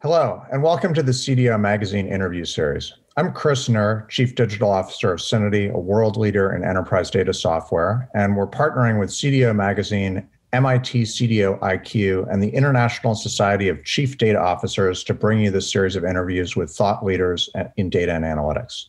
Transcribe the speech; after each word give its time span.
Hello, 0.00 0.44
and 0.52 0.62
welcome 0.62 0.94
to 0.94 1.02
the 1.02 1.10
CDO 1.10 1.58
Magazine 1.58 2.06
interview 2.06 2.44
series. 2.44 2.94
I'm 3.16 3.32
Chris 3.32 3.68
Knerr, 3.68 4.08
Chief 4.08 4.36
Digital 4.36 4.70
Officer 4.70 5.12
of 5.12 5.18
Syniti, 5.18 5.74
a 5.74 5.78
world 5.80 6.16
leader 6.16 6.54
in 6.54 6.62
enterprise 6.62 7.10
data 7.10 7.34
software, 7.34 8.08
and 8.14 8.36
we're 8.36 8.46
partnering 8.46 9.00
with 9.00 9.10
CDO 9.10 9.56
Magazine, 9.56 10.24
MIT 10.52 11.02
CDO 11.02 11.58
IQ, 11.58 12.32
and 12.32 12.40
the 12.40 12.50
International 12.50 13.16
Society 13.16 13.68
of 13.68 13.82
Chief 13.82 14.16
Data 14.18 14.40
Officers 14.40 15.02
to 15.02 15.14
bring 15.14 15.40
you 15.40 15.50
this 15.50 15.68
series 15.68 15.96
of 15.96 16.04
interviews 16.04 16.54
with 16.54 16.70
thought 16.70 17.04
leaders 17.04 17.50
in 17.76 17.90
data 17.90 18.14
and 18.14 18.24
analytics. 18.24 18.84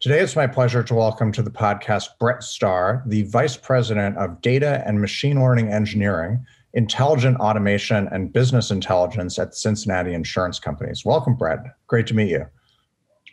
Today, 0.00 0.18
it's 0.18 0.36
my 0.36 0.46
pleasure 0.46 0.82
to 0.82 0.94
welcome 0.94 1.32
to 1.32 1.40
the 1.40 1.50
podcast 1.50 2.08
Brett 2.20 2.42
Starr, 2.42 3.02
the 3.06 3.22
Vice 3.22 3.56
President 3.56 4.18
of 4.18 4.42
Data 4.42 4.82
and 4.86 5.00
Machine 5.00 5.40
Learning 5.40 5.72
Engineering 5.72 6.44
intelligent 6.74 7.38
automation 7.38 8.08
and 8.12 8.32
business 8.32 8.70
intelligence 8.70 9.38
at 9.38 9.54
Cincinnati 9.54 10.14
Insurance 10.14 10.58
Companies. 10.58 11.04
Welcome, 11.04 11.34
Brett. 11.34 11.58
Great 11.86 12.06
to 12.08 12.14
meet 12.14 12.30
you. 12.30 12.46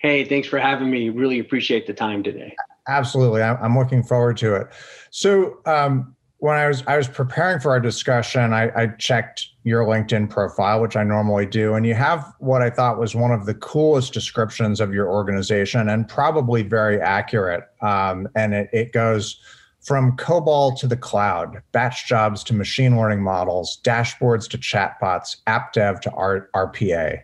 Hey, 0.01 0.23
thanks 0.23 0.47
for 0.47 0.59
having 0.59 0.89
me. 0.89 1.09
Really 1.09 1.39
appreciate 1.39 1.87
the 1.87 1.93
time 1.93 2.23
today. 2.23 2.55
Absolutely, 2.87 3.41
I'm 3.41 3.77
looking 3.77 4.01
forward 4.01 4.37
to 4.37 4.55
it. 4.55 4.67
So, 5.11 5.59
um, 5.65 6.15
when 6.39 6.55
I 6.55 6.67
was 6.69 6.83
I 6.87 6.95
was 6.95 7.07
preparing 7.07 7.59
for 7.59 7.71
our 7.71 7.81
discussion, 7.81 8.53
I, 8.53 8.71
I, 8.73 8.87
checked 8.97 9.45
your 9.63 9.85
LinkedIn 9.85 10.29
profile, 10.29 10.81
which 10.81 10.95
I 10.95 11.03
normally 11.03 11.45
do, 11.45 11.73
and 11.73 11.85
you 11.85 11.93
have 11.95 12.33
what 12.39 12.61
I 12.61 12.69
thought 12.69 12.97
was 12.97 13.13
one 13.13 13.31
of 13.31 13.45
the 13.45 13.53
coolest 13.55 14.13
descriptions 14.13 14.79
of 14.79 14.93
your 14.93 15.09
organization, 15.09 15.89
and 15.89 16.07
probably 16.07 16.63
very 16.63 16.99
accurate. 17.01 17.65
Um, 17.81 18.29
and 18.35 18.53
it, 18.53 18.69
it 18.71 18.93
goes 18.93 19.41
from 19.81 20.15
COBOL 20.17 20.77
to 20.79 20.87
the 20.87 20.97
cloud, 20.97 21.61
batch 21.71 22.07
jobs 22.07 22.43
to 22.45 22.53
machine 22.53 22.97
learning 22.97 23.23
models, 23.23 23.79
dashboards 23.83 24.47
to 24.49 24.57
chatbots, 24.57 25.37
app 25.47 25.73
dev 25.73 26.01
to 26.01 26.11
R- 26.11 26.49
RPA. 26.53 27.21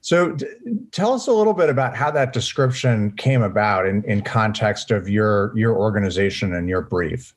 So, 0.00 0.32
d- 0.32 0.46
tell 0.92 1.12
us 1.12 1.26
a 1.26 1.32
little 1.32 1.52
bit 1.52 1.68
about 1.68 1.94
how 1.94 2.10
that 2.12 2.32
description 2.32 3.12
came 3.12 3.42
about 3.42 3.86
in, 3.86 4.02
in 4.04 4.22
context 4.22 4.90
of 4.90 5.08
your 5.08 5.56
your 5.56 5.76
organization 5.76 6.54
and 6.54 6.68
your 6.68 6.80
brief. 6.80 7.34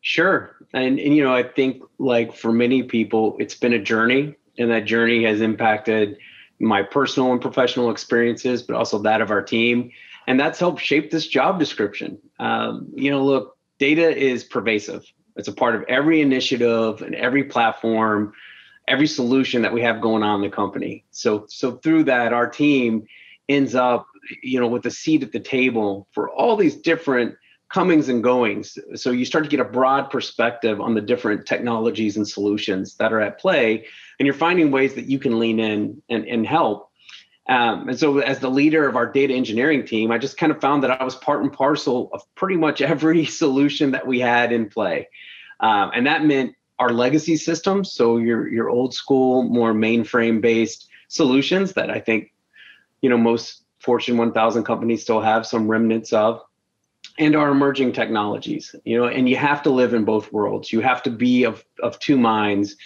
Sure, 0.00 0.56
and, 0.72 1.00
and 1.00 1.16
you 1.16 1.24
know, 1.24 1.34
I 1.34 1.42
think 1.42 1.82
like 1.98 2.34
for 2.34 2.52
many 2.52 2.84
people, 2.84 3.36
it's 3.40 3.56
been 3.56 3.72
a 3.72 3.82
journey, 3.82 4.36
and 4.58 4.70
that 4.70 4.84
journey 4.84 5.24
has 5.24 5.40
impacted 5.40 6.16
my 6.60 6.84
personal 6.84 7.32
and 7.32 7.40
professional 7.40 7.90
experiences, 7.90 8.62
but 8.62 8.76
also 8.76 8.98
that 9.00 9.20
of 9.20 9.32
our 9.32 9.42
team, 9.42 9.90
and 10.28 10.38
that's 10.38 10.60
helped 10.60 10.80
shape 10.80 11.10
this 11.10 11.26
job 11.26 11.58
description. 11.58 12.16
Um, 12.38 12.92
you 12.94 13.10
know, 13.10 13.24
look, 13.24 13.56
data 13.82 14.16
is 14.16 14.44
pervasive. 14.44 15.04
It's 15.34 15.48
a 15.48 15.52
part 15.52 15.74
of 15.74 15.82
every 15.88 16.20
initiative 16.20 17.02
and 17.02 17.16
every 17.16 17.42
platform, 17.42 18.32
every 18.86 19.08
solution 19.08 19.60
that 19.62 19.72
we 19.72 19.82
have 19.82 20.00
going 20.00 20.22
on 20.22 20.36
in 20.36 20.48
the 20.48 20.54
company. 20.54 21.04
So 21.10 21.46
so 21.48 21.72
through 21.78 22.04
that, 22.04 22.32
our 22.32 22.48
team 22.48 23.04
ends 23.48 23.74
up, 23.74 24.06
you 24.40 24.60
know, 24.60 24.68
with 24.68 24.86
a 24.86 24.90
seat 24.92 25.24
at 25.24 25.32
the 25.32 25.40
table 25.40 26.06
for 26.12 26.30
all 26.30 26.54
these 26.56 26.76
different 26.76 27.34
comings 27.70 28.08
and 28.08 28.22
goings. 28.22 28.78
So 28.94 29.10
you 29.10 29.24
start 29.24 29.42
to 29.42 29.50
get 29.50 29.58
a 29.58 29.64
broad 29.64 30.10
perspective 30.10 30.80
on 30.80 30.94
the 30.94 31.00
different 31.00 31.44
technologies 31.44 32.16
and 32.16 32.28
solutions 32.28 32.94
that 32.98 33.12
are 33.12 33.20
at 33.20 33.40
play, 33.40 33.84
and 34.20 34.26
you're 34.26 34.42
finding 34.48 34.70
ways 34.70 34.94
that 34.94 35.06
you 35.06 35.18
can 35.18 35.40
lean 35.40 35.58
in 35.58 36.00
and, 36.08 36.24
and 36.26 36.46
help 36.46 36.91
um, 37.48 37.88
and 37.88 37.98
so, 37.98 38.18
as 38.18 38.38
the 38.38 38.50
leader 38.50 38.88
of 38.88 38.94
our 38.94 39.06
data 39.06 39.34
engineering 39.34 39.84
team, 39.84 40.12
I 40.12 40.18
just 40.18 40.36
kind 40.36 40.52
of 40.52 40.60
found 40.60 40.84
that 40.84 41.00
I 41.00 41.04
was 41.04 41.16
part 41.16 41.42
and 41.42 41.52
parcel 41.52 42.08
of 42.12 42.22
pretty 42.34 42.56
much 42.56 42.80
every 42.80 43.24
solution 43.42 43.90
that 43.92 44.06
we 44.06 44.20
had 44.20 44.52
in 44.52 44.68
play. 44.68 45.08
Um, 45.60 45.90
and 45.94 46.06
that 46.06 46.24
meant 46.24 46.54
our 46.78 46.90
legacy 46.90 47.36
systems, 47.36 47.92
so 47.92 48.16
your 48.16 48.48
your 48.48 48.70
old 48.70 48.94
school, 48.94 49.42
more 49.42 49.72
mainframe 49.72 50.40
based 50.40 50.88
solutions 51.08 51.72
that 51.74 51.90
I 51.90 51.98
think, 51.98 52.32
you 53.02 53.10
know, 53.10 53.18
most 53.18 53.64
Fortune 53.80 54.16
1000 54.16 54.62
companies 54.62 55.02
still 55.02 55.20
have 55.20 55.44
some 55.44 55.68
remnants 55.68 56.12
of, 56.12 56.40
and 57.18 57.34
our 57.34 57.50
emerging 57.50 57.92
technologies. 57.92 58.74
You 58.84 58.98
know, 58.98 59.08
and 59.08 59.28
you 59.28 59.36
have 59.36 59.62
to 59.64 59.70
live 59.70 59.94
in 59.94 60.04
both 60.04 60.32
worlds. 60.32 60.72
You 60.72 60.80
have 60.80 61.02
to 61.02 61.10
be 61.10 61.42
of 61.42 61.64
of 61.82 61.98
two 61.98 62.18
minds. 62.18 62.76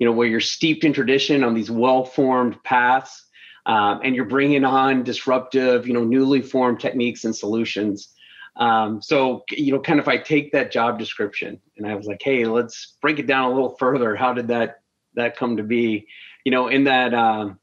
You 0.00 0.06
know, 0.06 0.12
where 0.12 0.26
you're 0.26 0.40
steeped 0.40 0.82
in 0.82 0.92
tradition 0.92 1.44
on 1.44 1.54
these 1.54 1.70
well 1.70 2.04
formed 2.04 2.60
paths 2.64 3.26
um, 3.66 4.00
and 4.02 4.14
you're 4.14 4.24
bringing 4.24 4.64
on 4.64 5.02
disruptive, 5.02 5.86
you 5.86 5.92
know, 5.92 6.04
newly 6.04 6.42
formed 6.42 6.80
techniques 6.80 7.24
and 7.24 7.34
solutions. 7.34 8.14
Um, 8.56 9.00
so, 9.00 9.44
you 9.50 9.72
know, 9.72 9.80
kind 9.80 10.00
of 10.00 10.08
I 10.08 10.18
take 10.18 10.52
that 10.52 10.72
job 10.72 10.98
description 10.98 11.60
and 11.76 11.86
I 11.86 11.94
was 11.94 12.06
like, 12.06 12.20
hey, 12.22 12.44
let's 12.44 12.96
break 13.00 13.18
it 13.18 13.26
down 13.26 13.50
a 13.50 13.54
little 13.54 13.76
further. 13.78 14.16
How 14.16 14.32
did 14.32 14.48
that 14.48 14.80
that 15.14 15.36
come 15.36 15.56
to 15.56 15.62
be? 15.62 16.06
You 16.44 16.52
know, 16.52 16.68
in 16.68 16.84
that 16.84 17.14
um, 17.14 17.58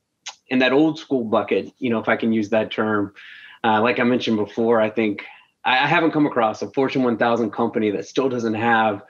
in 0.50 0.60
that 0.60 0.74
old 0.74 0.98
school 0.98 1.24
bucket, 1.24 1.72
you 1.78 1.90
know, 1.90 2.00
if 2.00 2.08
I 2.08 2.16
can 2.16 2.32
use 2.32 2.50
that 2.50 2.72
term, 2.72 3.14
uh, 3.64 3.82
like 3.82 4.00
I 4.00 4.04
mentioned 4.04 4.38
before, 4.38 4.80
I 4.80 4.90
think 4.90 5.24
I, 5.66 5.74
I 5.84 5.88
haven't 5.88 6.12
come 6.12 6.26
across 6.26 6.62
a 6.62 6.72
Fortune 6.72 7.04
1000 7.04 7.52
company 7.52 7.92
that 7.92 8.08
still 8.08 8.30
doesn't 8.30 8.54
have 8.54 9.04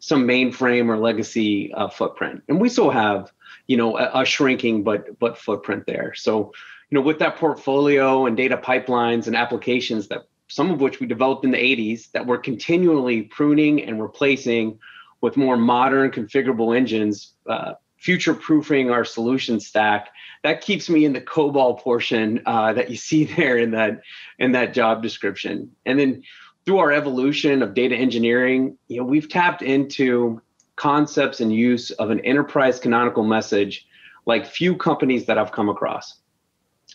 some 0.00 0.26
mainframe 0.26 0.88
or 0.88 0.98
legacy 0.98 1.72
uh, 1.74 1.88
footprint, 1.88 2.42
and 2.48 2.60
we 2.60 2.68
still 2.68 2.90
have 2.90 3.32
you 3.66 3.76
know 3.76 3.96
a, 3.98 4.22
a, 4.22 4.24
shrinking 4.24 4.82
but 4.82 5.18
but 5.18 5.38
footprint 5.38 5.84
there. 5.86 6.14
So 6.14 6.52
you 6.90 6.96
know 6.96 7.02
with 7.02 7.18
that 7.20 7.36
portfolio 7.36 8.26
and 8.26 8.36
data 8.36 8.56
pipelines 8.56 9.26
and 9.26 9.36
applications 9.36 10.08
that 10.08 10.22
some 10.48 10.70
of 10.70 10.80
which 10.80 11.00
we 11.00 11.06
developed 11.06 11.44
in 11.44 11.50
the 11.50 11.58
80s 11.58 12.10
that 12.12 12.26
we're 12.26 12.38
continually 12.38 13.22
pruning 13.22 13.82
and 13.82 14.00
replacing 14.00 14.78
with 15.20 15.36
more 15.36 15.56
modern 15.56 16.10
configurable 16.10 16.76
engines 16.76 17.32
uh, 17.48 17.72
future 17.98 18.34
proofing 18.34 18.90
our 18.90 19.04
solution 19.04 19.58
stack 19.58 20.10
that 20.42 20.60
keeps 20.60 20.90
me 20.90 21.06
in 21.06 21.14
the 21.14 21.20
cobol 21.22 21.80
portion 21.80 22.42
uh, 22.44 22.72
that 22.74 22.90
you 22.90 22.96
see 23.08 23.24
there 23.24 23.56
in 23.56 23.70
that 23.70 24.02
in 24.38 24.52
that 24.52 24.74
job 24.74 25.02
description. 25.02 25.70
And 25.86 25.98
then 25.98 26.22
through 26.66 26.78
our 26.78 26.92
evolution 26.92 27.62
of 27.62 27.74
data 27.74 27.96
engineering 27.96 28.78
you 28.88 28.98
know 28.98 29.04
we've 29.04 29.28
tapped 29.28 29.62
into 29.62 30.40
concepts 30.76 31.40
and 31.40 31.52
use 31.52 31.90
of 31.92 32.10
an 32.10 32.20
enterprise 32.20 32.78
canonical 32.78 33.24
message 33.24 33.86
like 34.26 34.46
few 34.46 34.76
companies 34.76 35.26
that 35.26 35.38
I've 35.38 35.52
come 35.52 35.68
across. 35.68 36.16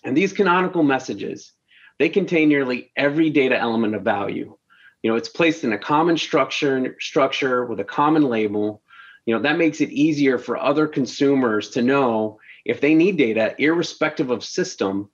And 0.04 0.16
these 0.16 0.34
canonical 0.34 0.84
messages, 0.84 1.54
they 1.98 2.10
contain 2.10 2.50
nearly 2.50 2.92
every 2.96 3.30
data 3.30 3.58
element 3.58 3.96
of 3.96 4.04
value. 4.04 4.56
You 5.04 5.12
know, 5.12 5.18
it's 5.18 5.30
placed 5.30 5.64
in 5.64 5.74
a 5.74 5.78
common 5.78 6.18
structure 6.18 6.96
structure 7.00 7.66
with 7.66 7.80
a 7.80 7.86
common 7.86 8.24
label. 8.24 8.82
You 9.26 9.36
know, 9.36 9.42
that 9.42 9.58
makes 9.58 9.82
it 9.82 9.90
easier 9.90 10.38
for 10.38 10.58
other 10.58 10.88
consumers 10.88 11.70
to 11.72 11.82
know 11.82 12.40
if 12.66 12.82
they 12.82 12.94
need 12.94 13.18
data, 13.18 13.56
irrespective 13.58 14.30
of 14.30 14.44
system, 14.44 15.10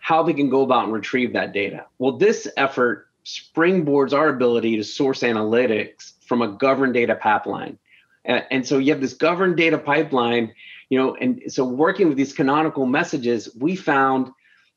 how 0.00 0.22
they 0.22 0.32
can 0.32 0.48
go 0.48 0.62
about 0.62 0.84
and 0.84 0.92
retrieve 0.92 1.32
that 1.32 1.52
data. 1.52 1.86
Well, 1.98 2.16
this 2.16 2.48
effort 2.56 3.08
springboards 3.24 4.12
our 4.12 4.28
ability 4.28 4.76
to 4.76 4.84
source 4.84 5.20
analytics 5.20 6.13
from 6.34 6.42
a 6.42 6.58
governed 6.58 6.94
data 6.94 7.14
pipeline. 7.14 7.78
And, 8.24 8.44
and 8.50 8.66
so 8.66 8.78
you 8.78 8.92
have 8.92 9.00
this 9.00 9.14
governed 9.14 9.56
data 9.56 9.78
pipeline, 9.78 10.52
you 10.88 10.98
know, 10.98 11.14
and 11.14 11.40
so 11.46 11.64
working 11.64 12.08
with 12.08 12.16
these 12.16 12.32
canonical 12.32 12.86
messages, 12.86 13.54
we 13.56 13.76
found, 13.76 14.32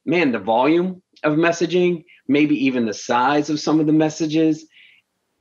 man, 0.05 0.31
the 0.31 0.37
volume 0.37 1.01
of 1.23 1.33
messaging, 1.33 2.05
maybe 2.27 2.65
even 2.65 2.85
the 2.85 2.93
size 2.93 3.49
of 3.49 3.59
some 3.59 3.79
of 3.79 3.87
the 3.87 3.93
messages, 3.93 4.67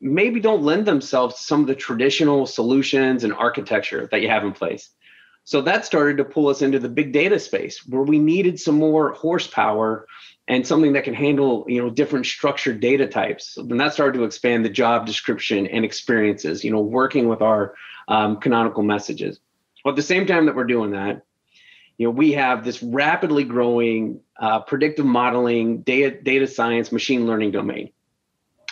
maybe 0.01 0.41
don't 0.41 0.63
lend 0.63 0.87
themselves 0.87 1.35
to 1.35 1.43
some 1.43 1.61
of 1.61 1.67
the 1.67 1.75
traditional 1.75 2.47
solutions 2.47 3.23
and 3.23 3.35
architecture 3.35 4.09
that 4.11 4.23
you 4.23 4.31
have 4.31 4.43
in 4.45 4.53
place. 4.53 4.89
So 5.45 5.61
that 5.61 5.85
started 5.85 6.17
to 6.17 6.25
pull 6.25 6.49
us 6.49 6.63
into 6.63 6.79
the 6.79 6.89
big 6.89 7.13
data 7.13 7.39
space 7.39 7.87
where 7.87 8.05
we 8.05 8.19
needed 8.19 8.59
some 8.59 8.77
more 8.77 9.13
horsepower 9.13 10.07
and 10.49 10.67
something 10.67 10.93
that 10.93 11.05
can 11.05 11.15
handle 11.15 11.65
you 11.69 11.83
know 11.83 11.91
different 11.91 12.27
structured 12.27 12.81
data 12.81 13.07
types 13.07 13.57
then 13.57 13.79
that 13.79 13.93
started 13.93 14.19
to 14.19 14.25
expand 14.25 14.65
the 14.65 14.69
job 14.69 15.07
description 15.07 15.67
and 15.67 15.85
experiences 15.85 16.65
you 16.65 16.71
know 16.71 16.81
working 16.81 17.29
with 17.29 17.43
our 17.43 17.75
um, 18.09 18.37
canonical 18.37 18.83
messages. 18.83 19.41
Well 19.85 19.93
at 19.93 19.97
the 19.97 20.03
same 20.03 20.27
time 20.27 20.47
that 20.47 20.55
we're 20.55 20.65
doing 20.65 20.93
that 20.93 21.23
you 21.99 22.07
know 22.07 22.11
we 22.11 22.33
have 22.33 22.65
this 22.65 22.83
rapidly 22.83 23.45
growing 23.45 24.21
uh, 24.39 24.61
predictive 24.61 25.07
modeling 25.07 25.83
data 25.83 26.21
data 26.21 26.47
science 26.47 26.93
machine 26.93 27.27
learning 27.27 27.53
domain. 27.53 27.91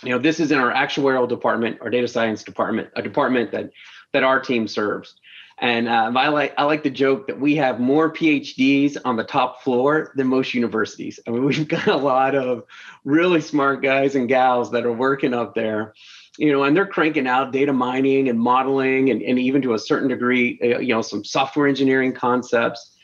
You 0.03 0.11
know 0.11 0.19
this 0.19 0.41
is 0.41 0.53
in 0.53 0.59
our 0.59 0.73
actuarial 0.73 1.29
department 1.29 1.79
our 1.81 1.91
data 1.91 2.09
science 2.09 2.43
department 2.43 2.91
a 2.95 3.03
department 3.03 3.53
that 3.53 3.71
that 4.13 4.23
our 4.23 4.41
team 4.41 4.69
serves 4.69 5.17
and 5.59 5.89
um, 5.89 6.17
I 6.17 6.29
like 6.29 6.53
I 6.59 6.65
like 6.65 6.83
the 6.83 6.91
joke 6.91 7.29
that 7.29 7.39
we 7.39 7.55
have 7.57 7.79
more 7.79 8.13
PhDs 8.13 8.97
on 9.05 9.17
the 9.17 9.23
top 9.23 9.63
floor 9.63 10.13
than 10.17 10.27
most 10.27 10.53
universities. 10.53 11.21
I 11.27 11.31
mean, 11.31 11.45
we've 11.47 11.69
got 11.69 11.87
a 11.87 11.97
lot 11.97 12.35
of 12.35 12.65
really 13.05 13.41
smart 13.41 13.83
guys 13.83 14.15
and 14.17 14.29
gals 14.29 14.71
that 14.73 14.85
are 14.85 14.93
working 14.93 15.33
up 15.33 15.55
there, 15.55 15.95
you 16.39 16.51
know, 16.51 16.65
and 16.65 16.77
they're 16.77 16.87
cranking 16.87 17.29
out 17.29 17.53
data 17.53 17.73
mining 17.73 18.29
and 18.29 18.39
modeling, 18.39 19.11
and, 19.11 19.23
and 19.23 19.39
even 19.39 19.63
to 19.63 19.75
a 19.75 19.79
certain 19.79 20.09
degree, 20.09 20.59
uh, 20.63 20.79
you 20.79 20.93
know, 20.93 21.03
some 21.03 21.25
software 21.25 21.69
engineering 21.69 22.13
concepts. 22.13 22.97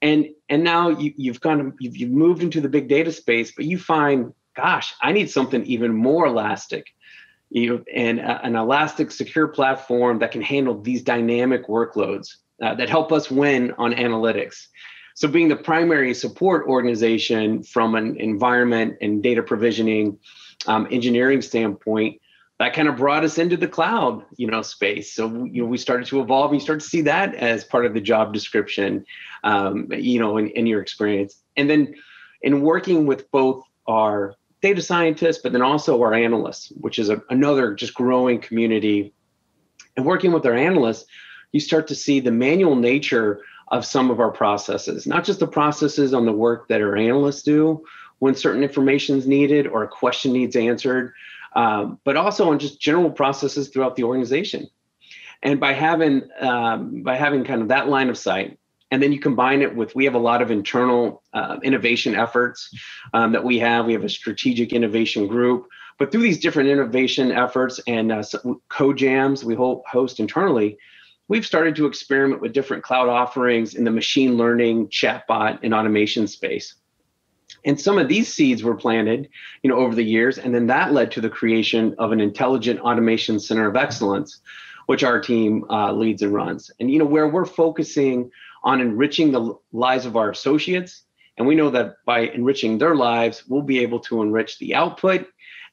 And 0.00 0.28
and 0.48 0.64
now 0.64 0.88
you, 0.88 1.12
you've 1.16 1.42
kind 1.42 1.60
of 1.60 1.74
you've, 1.80 1.96
you've 1.98 2.10
moved 2.10 2.42
into 2.42 2.62
the 2.62 2.68
big 2.70 2.88
data 2.88 3.12
space, 3.12 3.52
but 3.54 3.66
you 3.66 3.78
find, 3.78 4.32
gosh, 4.56 4.94
I 5.02 5.12
need 5.12 5.30
something 5.30 5.66
even 5.66 5.92
more 5.92 6.26
elastic 6.26 6.86
you 7.50 7.68
know, 7.68 7.84
and 7.92 8.20
an 8.20 8.56
elastic, 8.56 9.10
secure 9.10 9.48
platform 9.48 10.20
that 10.20 10.30
can 10.30 10.40
handle 10.40 10.80
these 10.80 11.02
dynamic 11.02 11.66
workloads 11.66 12.36
uh, 12.62 12.74
that 12.74 12.88
help 12.88 13.12
us 13.12 13.30
win 13.30 13.72
on 13.76 13.92
analytics. 13.92 14.66
So, 15.14 15.28
being 15.28 15.48
the 15.48 15.56
primary 15.56 16.14
support 16.14 16.66
organization 16.66 17.62
from 17.62 17.94
an 17.94 18.16
environment 18.18 18.98
and 19.00 19.22
data 19.22 19.42
provisioning 19.42 20.18
um, 20.66 20.86
engineering 20.90 21.42
standpoint, 21.42 22.20
that 22.58 22.72
kind 22.74 22.88
of 22.88 22.96
brought 22.96 23.24
us 23.24 23.38
into 23.38 23.56
the 23.56 23.68
cloud, 23.68 24.24
you 24.36 24.46
know, 24.46 24.62
space. 24.62 25.12
So, 25.12 25.44
you 25.44 25.62
know, 25.62 25.68
we 25.68 25.78
started 25.78 26.06
to 26.08 26.20
evolve. 26.20 26.52
And 26.52 26.60
you 26.60 26.64
start 26.64 26.80
to 26.80 26.86
see 26.86 27.00
that 27.02 27.34
as 27.34 27.64
part 27.64 27.86
of 27.86 27.94
the 27.94 28.00
job 28.00 28.32
description, 28.32 29.04
um, 29.42 29.88
you 29.90 30.20
know, 30.20 30.36
in, 30.36 30.48
in 30.50 30.66
your 30.66 30.80
experience. 30.80 31.42
And 31.56 31.68
then, 31.68 31.94
in 32.42 32.62
working 32.62 33.06
with 33.06 33.30
both 33.30 33.64
our 33.86 34.36
data 34.62 34.82
scientists, 34.82 35.38
but 35.42 35.52
then 35.52 35.62
also 35.62 36.00
our 36.02 36.14
analysts, 36.14 36.72
which 36.80 36.98
is 36.98 37.08
a, 37.08 37.22
another 37.30 37.74
just 37.74 37.94
growing 37.94 38.40
community. 38.40 39.12
And 39.96 40.06
working 40.06 40.32
with 40.32 40.46
our 40.46 40.54
analysts, 40.56 41.06
you 41.52 41.60
start 41.60 41.88
to 41.88 41.94
see 41.94 42.20
the 42.20 42.30
manual 42.30 42.76
nature 42.76 43.42
of 43.68 43.84
some 43.84 44.10
of 44.10 44.20
our 44.20 44.30
processes, 44.30 45.06
not 45.06 45.24
just 45.24 45.40
the 45.40 45.46
processes 45.46 46.12
on 46.12 46.26
the 46.26 46.32
work 46.32 46.68
that 46.68 46.80
our 46.80 46.96
analysts 46.96 47.42
do 47.42 47.84
when 48.18 48.34
certain 48.34 48.62
information 48.62 49.16
is 49.16 49.26
needed 49.26 49.66
or 49.66 49.82
a 49.82 49.88
question 49.88 50.32
needs 50.32 50.56
answered, 50.56 51.14
um, 51.54 51.98
but 52.04 52.16
also 52.16 52.50
on 52.50 52.58
just 52.58 52.80
general 52.80 53.10
processes 53.10 53.68
throughout 53.68 53.96
the 53.96 54.04
organization. 54.04 54.68
And 55.42 55.58
by 55.58 55.72
having 55.72 56.28
um, 56.38 57.02
by 57.02 57.16
having 57.16 57.44
kind 57.44 57.62
of 57.62 57.68
that 57.68 57.88
line 57.88 58.10
of 58.10 58.18
sight, 58.18 58.58
and 58.90 59.02
then 59.02 59.12
you 59.12 59.20
combine 59.20 59.62
it 59.62 59.74
with 59.74 59.94
we 59.94 60.04
have 60.04 60.14
a 60.14 60.18
lot 60.18 60.42
of 60.42 60.50
internal 60.50 61.22
uh, 61.32 61.58
innovation 61.62 62.14
efforts 62.14 62.70
um, 63.14 63.32
that 63.32 63.44
we 63.44 63.58
have. 63.58 63.86
We 63.86 63.92
have 63.92 64.04
a 64.04 64.08
strategic 64.08 64.72
innovation 64.72 65.26
group, 65.26 65.66
but 65.98 66.10
through 66.10 66.22
these 66.22 66.40
different 66.40 66.68
innovation 66.68 67.30
efforts 67.30 67.80
and 67.86 68.10
uh, 68.10 68.22
code 68.68 68.98
jams 68.98 69.44
we 69.44 69.54
host 69.54 70.18
internally, 70.18 70.78
we've 71.28 71.46
started 71.46 71.76
to 71.76 71.86
experiment 71.86 72.40
with 72.40 72.52
different 72.52 72.82
cloud 72.82 73.08
offerings 73.08 73.74
in 73.74 73.84
the 73.84 73.90
machine 73.90 74.36
learning, 74.36 74.88
chatbot, 74.88 75.60
and 75.62 75.74
automation 75.74 76.26
space. 76.26 76.74
And 77.64 77.80
some 77.80 77.98
of 77.98 78.08
these 78.08 78.32
seeds 78.32 78.62
were 78.62 78.74
planted, 78.74 79.28
you 79.62 79.70
know, 79.70 79.76
over 79.76 79.94
the 79.94 80.04
years, 80.04 80.38
and 80.38 80.54
then 80.54 80.66
that 80.68 80.92
led 80.92 81.10
to 81.12 81.20
the 81.20 81.28
creation 81.28 81.94
of 81.98 82.12
an 82.12 82.20
intelligent 82.20 82.80
automation 82.80 83.38
center 83.38 83.68
of 83.68 83.76
excellence, 83.76 84.40
which 84.86 85.04
our 85.04 85.20
team 85.20 85.64
uh, 85.68 85.92
leads 85.92 86.22
and 86.22 86.32
runs. 86.32 86.70
And 86.80 86.90
you 86.90 86.98
know, 86.98 87.04
where 87.04 87.28
we're 87.28 87.44
focusing 87.44 88.30
on 88.62 88.80
enriching 88.80 89.32
the 89.32 89.54
lives 89.72 90.06
of 90.06 90.16
our 90.16 90.30
associates, 90.30 91.04
and 91.38 91.46
we 91.46 91.54
know 91.54 91.70
that 91.70 91.96
by 92.04 92.20
enriching 92.20 92.78
their 92.78 92.94
lives, 92.94 93.44
we'll 93.48 93.62
be 93.62 93.78
able 93.80 94.00
to 94.00 94.22
enrich 94.22 94.58
the 94.58 94.74
output 94.74 95.26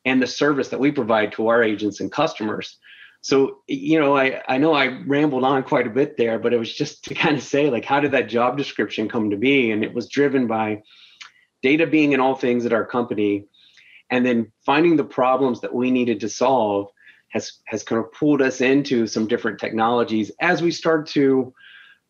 and 0.06 0.22
the 0.22 0.28
service 0.28 0.70
that 0.70 0.80
we 0.80 0.92
provide 0.92 1.34
to 1.34 1.48
our 1.48 1.62
agents 1.62 2.00
and 2.00 2.12
customers. 2.12 2.78
So 3.22 3.60
you 3.68 4.00
know 4.00 4.16
i 4.16 4.42
i 4.48 4.58
know 4.58 4.74
i 4.74 4.88
rambled 5.06 5.44
on 5.44 5.64
quite 5.64 5.88
a 5.88 5.90
bit 5.90 6.16
there 6.18 6.40
but 6.40 6.54
it 6.54 6.60
was 6.60 6.74
just 6.74 7.04
to 7.06 7.16
kind 7.16 7.36
of 7.36 7.44
say 7.44 7.70
like 7.70 7.84
how 7.84 8.00
did 8.00 8.12
that 8.12 8.30
job 8.30 8.58
description 8.58 9.10
come 9.10 9.30
to 9.32 9.38
be? 9.38 9.72
And 9.72 9.84
it 9.84 9.94
was 9.94 10.08
driven 10.08 10.48
by 10.48 10.84
data 11.62 11.88
being 11.88 12.14
in 12.14 12.20
all 12.20 12.36
things 12.36 12.66
at 12.66 12.74
our 12.74 12.86
company 12.86 13.46
and 14.10 14.26
then 14.26 14.52
finding 14.66 14.96
the 14.96 15.04
problems 15.04 15.60
that 15.62 15.74
we 15.74 15.92
needed 15.92 16.22
to 16.22 16.30
solve 16.30 16.90
has 17.30 17.60
has 17.66 17.84
kind 17.84 18.02
of 18.02 18.12
pulled 18.14 18.42
us 18.42 18.62
into 18.62 19.08
some 19.08 19.28
different 19.28 19.60
technologies 19.60 20.32
as 20.40 20.62
we 20.62 20.72
start 20.72 21.08
to 21.08 21.54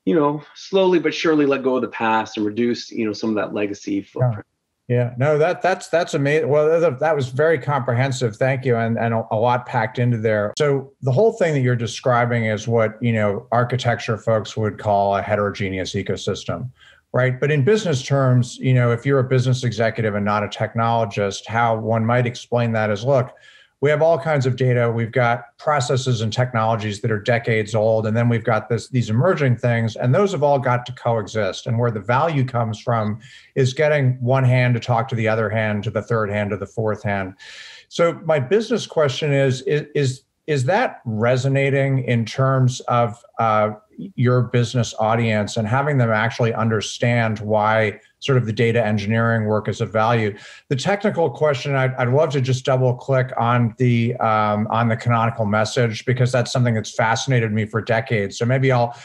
you 0.08 0.16
know 0.16 0.42
slowly 0.56 1.00
but 1.00 1.14
surely 1.14 1.46
let 1.46 1.64
go 1.64 1.76
of 1.76 1.82
the 1.82 1.88
past 1.90 2.38
and 2.38 2.46
reduce 2.46 2.90
you 2.90 3.06
know 3.06 3.12
some 3.12 3.30
of 3.30 3.36
that 3.36 3.54
legacy 3.54 4.02
footprint 4.02 4.46
yeah, 4.90 5.14
no, 5.18 5.38
that 5.38 5.62
that's 5.62 5.90
that's 5.90 6.14
amazing. 6.14 6.48
Well, 6.48 6.80
that 6.80 7.14
was 7.14 7.28
very 7.28 7.60
comprehensive. 7.60 8.38
Thank 8.38 8.64
you, 8.64 8.78
and 8.78 8.98
and 8.98 9.14
a, 9.14 9.36
lot 9.36 9.66
packed 9.66 10.00
into 10.00 10.18
there. 10.18 10.54
So 10.58 10.94
the 11.02 11.12
whole 11.12 11.34
thing 11.34 11.54
that 11.56 11.60
you're 11.60 11.76
describing 11.76 12.46
is 12.46 12.70
what 12.70 12.98
you 13.02 13.12
know 13.12 13.48
architecture 13.52 14.18
folks 14.18 14.56
would 14.56 14.80
call 14.80 15.18
a 15.18 15.22
heterogeneous 15.22 15.94
ecosystem, 15.94 16.70
right? 17.12 17.38
But 17.38 17.52
in 17.52 17.66
business 17.66 18.02
terms, 18.02 18.60
you 18.60 18.74
know, 18.74 18.94
if 18.94 19.06
you're 19.06 19.20
a 19.20 19.28
business 19.28 19.66
executive 19.66 20.16
and 20.16 20.24
not 20.24 20.46
a 20.46 20.48
technologist, 20.48 21.48
how 21.48 21.76
one 21.76 22.06
might 22.06 22.26
explain 22.26 22.72
that 22.72 22.90
is, 22.90 23.04
look, 23.04 23.36
we 23.80 23.92
have 23.92 24.02
all 24.02 24.18
kinds 24.18 24.48
of 24.48 24.56
data. 24.56 24.92
We've 24.92 25.12
got 25.12 25.56
processes 25.60 26.22
and 26.22 26.34
technologies 26.34 27.02
that 27.02 27.12
are 27.12 27.20
decades 27.20 27.76
old 27.76 28.08
and 28.08 28.18
then 28.18 28.28
we've 28.28 28.44
got 28.44 28.70
this 28.70 28.90
these 28.90 29.10
emerging 29.10 29.58
things 29.58 29.96
and 29.96 30.16
those 30.16 30.32
have 30.32 30.44
all 30.44 30.58
got 30.58 30.86
to 30.88 30.92
coexist. 30.94 31.68
And 31.68 31.78
where 31.78 31.92
the 31.92 32.00
value 32.00 32.44
comes 32.44 32.80
from 32.80 33.20
is 33.56 33.74
getting 33.74 34.14
one 34.20 34.44
hand 34.44 34.74
to 34.74 34.80
talk 34.80 35.08
to 35.10 35.16
the 35.16 35.28
other 35.28 35.50
hand 35.50 35.84
to 35.84 35.92
the 35.92 36.02
third 36.02 36.32
hand 36.32 36.50
to 36.50 36.58
the 36.58 36.66
fourth 36.66 37.04
hand. 37.04 37.36
So 37.90 38.20
my 38.26 38.40
business 38.40 38.88
question 38.88 39.32
is 39.32 39.62
is 39.62 40.24
is, 40.48 40.64
that 40.64 41.02
resonating 41.04 42.06
in 42.06 42.24
terms 42.24 42.80
of 42.88 43.22
uh, 43.38 43.72
your 43.98 44.44
business 44.44 44.94
audience 44.98 45.58
and 45.58 45.68
having 45.68 45.98
them 45.98 46.10
actually 46.10 46.54
understand 46.54 47.40
why 47.40 48.00
sort 48.20 48.38
of 48.38 48.46
the 48.46 48.54
data 48.54 48.84
engineering 48.84 49.46
work 49.46 49.68
is 49.68 49.82
of 49.82 49.92
value. 49.92 50.36
The 50.70 50.76
technical 50.76 51.30
question, 51.30 51.76
I'd, 51.76 51.94
I'd 51.96 52.10
love 52.10 52.30
to 52.32 52.42
just 52.42 52.66
double 52.66 52.96
click 52.96 53.32
on 53.38 53.76
the 53.78 54.16
um, 54.16 54.68
on 54.70 54.88
the 54.88 54.98
canonical 54.98 55.46
message 55.46 56.06
because 56.06 56.32
that's 56.32 56.52
something 56.52 56.74
that's 56.74 56.94
fascinated 56.94 57.52
me 57.52 57.66
for 57.66 57.82
decades. 57.82 58.38
So 58.38 58.46
maybe 58.46 58.72
I'll 58.72 58.98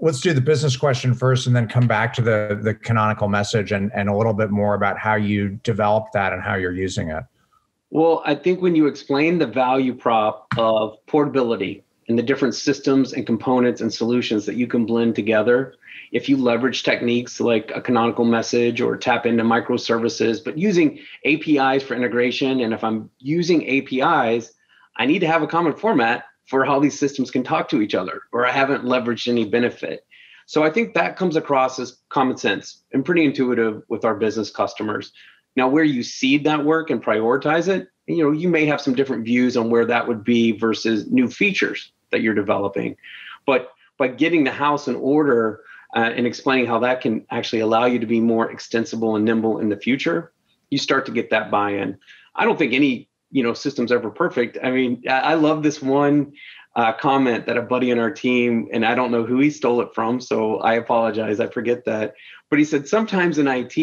let's 0.00 0.20
do 0.20 0.32
the 0.32 0.40
business 0.40 0.76
question 0.76 1.14
first 1.14 1.46
and 1.46 1.54
then 1.54 1.68
come 1.68 1.86
back 1.86 2.12
to 2.14 2.22
the 2.22 2.58
the 2.60 2.74
canonical 2.74 3.28
message 3.28 3.72
and 3.72 3.90
and 3.94 4.08
a 4.08 4.16
little 4.16 4.34
bit 4.34 4.50
more 4.50 4.74
about 4.74 4.98
how 4.98 5.14
you 5.14 5.60
developed 5.62 6.12
that 6.14 6.32
and 6.32 6.42
how 6.42 6.54
you're 6.54 6.72
using 6.72 7.10
it. 7.10 7.24
Well, 7.90 8.22
I 8.26 8.34
think 8.34 8.60
when 8.60 8.74
you 8.74 8.86
explain 8.86 9.38
the 9.38 9.46
value 9.46 9.94
prop 9.94 10.46
of 10.58 10.98
portability 11.06 11.84
and 12.08 12.18
the 12.18 12.22
different 12.22 12.54
systems 12.54 13.12
and 13.14 13.24
components 13.24 13.80
and 13.80 13.92
solutions 13.92 14.44
that 14.46 14.56
you 14.56 14.66
can 14.66 14.84
blend 14.84 15.14
together 15.14 15.74
if 16.12 16.28
you 16.28 16.36
leverage 16.36 16.82
techniques 16.82 17.40
like 17.40 17.70
a 17.74 17.80
canonical 17.80 18.24
message 18.24 18.80
or 18.80 18.96
tap 18.96 19.26
into 19.26 19.42
microservices 19.42 20.42
but 20.44 20.58
using 20.58 20.98
apis 21.24 21.82
for 21.82 21.94
integration 21.94 22.60
and 22.60 22.72
if 22.72 22.84
i'm 22.84 23.10
using 23.18 23.68
apis 23.68 24.52
i 24.96 25.06
need 25.06 25.20
to 25.20 25.26
have 25.26 25.42
a 25.42 25.46
common 25.46 25.74
format 25.74 26.24
for 26.46 26.64
how 26.64 26.80
these 26.80 26.98
systems 26.98 27.30
can 27.30 27.42
talk 27.42 27.68
to 27.68 27.80
each 27.80 27.94
other 27.94 28.22
or 28.32 28.46
i 28.46 28.50
haven't 28.50 28.84
leveraged 28.84 29.28
any 29.28 29.44
benefit 29.44 30.06
so 30.46 30.62
i 30.62 30.70
think 30.70 30.94
that 30.94 31.16
comes 31.16 31.36
across 31.36 31.78
as 31.78 31.98
common 32.08 32.36
sense 32.36 32.82
and 32.92 33.04
pretty 33.04 33.24
intuitive 33.24 33.82
with 33.88 34.04
our 34.04 34.14
business 34.14 34.50
customers 34.50 35.12
now 35.56 35.68
where 35.68 35.84
you 35.84 36.02
seed 36.02 36.44
that 36.44 36.64
work 36.64 36.90
and 36.90 37.04
prioritize 37.04 37.68
it 37.68 37.88
you 38.06 38.24
know 38.24 38.32
you 38.32 38.48
may 38.48 38.64
have 38.66 38.80
some 38.80 38.94
different 38.94 39.24
views 39.24 39.56
on 39.56 39.70
where 39.70 39.84
that 39.84 40.08
would 40.08 40.24
be 40.24 40.52
versus 40.52 41.10
new 41.10 41.28
features 41.28 41.92
that 42.10 42.22
you're 42.22 42.34
developing. 42.34 42.96
But 43.46 43.70
by 43.98 44.08
getting 44.08 44.44
the 44.44 44.52
house 44.52 44.88
in 44.88 44.96
order 44.96 45.60
uh, 45.96 46.10
and 46.14 46.26
explaining 46.26 46.66
how 46.66 46.78
that 46.80 47.00
can 47.00 47.24
actually 47.30 47.60
allow 47.60 47.86
you 47.86 47.98
to 47.98 48.06
be 48.06 48.20
more 48.20 48.50
extensible 48.50 49.16
and 49.16 49.24
nimble 49.24 49.58
in 49.58 49.68
the 49.68 49.76
future, 49.76 50.32
you 50.70 50.78
start 50.78 51.06
to 51.06 51.12
get 51.12 51.30
that 51.30 51.50
buy-in. 51.50 51.98
I 52.34 52.44
don't 52.44 52.58
think 52.58 52.72
any 52.72 53.08
you 53.30 53.42
know 53.42 53.54
system's 53.54 53.92
ever 53.92 54.10
perfect. 54.10 54.58
I 54.62 54.70
mean, 54.70 55.02
I 55.08 55.34
love 55.34 55.62
this 55.62 55.82
one 55.82 56.32
uh, 56.78 56.92
comment 56.92 57.44
that 57.44 57.56
a 57.56 57.62
buddy 57.62 57.90
in 57.90 57.98
our 57.98 58.10
team, 58.10 58.68
and 58.72 58.86
I 58.86 58.94
don't 58.94 59.10
know 59.10 59.24
who 59.24 59.40
he 59.40 59.50
stole 59.50 59.80
it 59.80 59.88
from, 59.96 60.20
so 60.20 60.58
I 60.58 60.74
apologize. 60.74 61.40
I 61.40 61.48
forget 61.48 61.84
that. 61.86 62.14
But 62.50 62.60
he 62.60 62.64
said 62.64 62.86
sometimes 62.86 63.36
in 63.36 63.48
IT, 63.48 63.76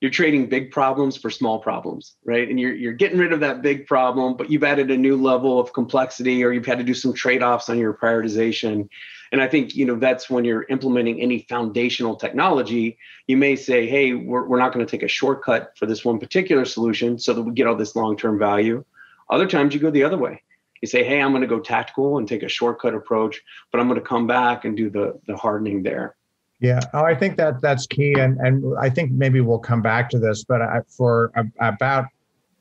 you're 0.00 0.10
trading 0.10 0.48
big 0.48 0.70
problems 0.70 1.18
for 1.18 1.28
small 1.28 1.58
problems, 1.58 2.16
right? 2.24 2.48
And 2.48 2.58
you're 2.58 2.74
you're 2.74 2.94
getting 2.94 3.18
rid 3.18 3.34
of 3.34 3.40
that 3.40 3.60
big 3.60 3.86
problem, 3.86 4.34
but 4.34 4.50
you've 4.50 4.64
added 4.64 4.90
a 4.90 4.96
new 4.96 5.14
level 5.14 5.60
of 5.60 5.74
complexity, 5.74 6.42
or 6.42 6.50
you've 6.50 6.64
had 6.64 6.78
to 6.78 6.84
do 6.84 6.94
some 6.94 7.12
trade-offs 7.12 7.68
on 7.68 7.78
your 7.78 7.92
prioritization. 7.92 8.88
And 9.30 9.42
I 9.42 9.46
think 9.46 9.76
you 9.76 9.84
know 9.84 9.96
that's 9.96 10.30
when 10.30 10.46
you're 10.46 10.64
implementing 10.70 11.20
any 11.20 11.44
foundational 11.50 12.16
technology. 12.16 12.96
You 13.26 13.36
may 13.36 13.56
say, 13.56 13.86
"Hey, 13.86 14.14
we're 14.14 14.48
we're 14.48 14.58
not 14.58 14.72
going 14.72 14.86
to 14.86 14.90
take 14.90 15.02
a 15.02 15.08
shortcut 15.08 15.72
for 15.76 15.84
this 15.84 16.02
one 16.02 16.18
particular 16.18 16.64
solution, 16.64 17.18
so 17.18 17.34
that 17.34 17.42
we 17.42 17.52
get 17.52 17.66
all 17.66 17.76
this 17.76 17.94
long-term 17.94 18.38
value." 18.38 18.86
Other 19.28 19.46
times, 19.46 19.74
you 19.74 19.80
go 19.80 19.90
the 19.90 20.04
other 20.04 20.16
way. 20.16 20.42
You 20.80 20.88
say, 20.88 21.04
"Hey, 21.04 21.20
I'm 21.20 21.30
going 21.32 21.42
to 21.42 21.48
go 21.48 21.60
tactical 21.60 22.18
and 22.18 22.28
take 22.28 22.42
a 22.42 22.48
shortcut 22.48 22.94
approach, 22.94 23.42
but 23.72 23.80
I'm 23.80 23.88
going 23.88 24.00
to 24.00 24.06
come 24.06 24.26
back 24.26 24.64
and 24.64 24.76
do 24.76 24.90
the 24.90 25.18
the 25.26 25.36
hardening 25.36 25.82
there." 25.82 26.16
Yeah, 26.60 26.80
oh, 26.92 27.04
I 27.04 27.14
think 27.14 27.36
that 27.36 27.60
that's 27.60 27.86
key, 27.86 28.14
and 28.18 28.36
and 28.38 28.74
I 28.80 28.90
think 28.90 29.12
maybe 29.12 29.40
we'll 29.40 29.60
come 29.60 29.80
back 29.80 30.10
to 30.10 30.18
this. 30.18 30.44
But 30.44 30.60
I, 30.60 30.80
for 30.88 31.32
about, 31.60 32.06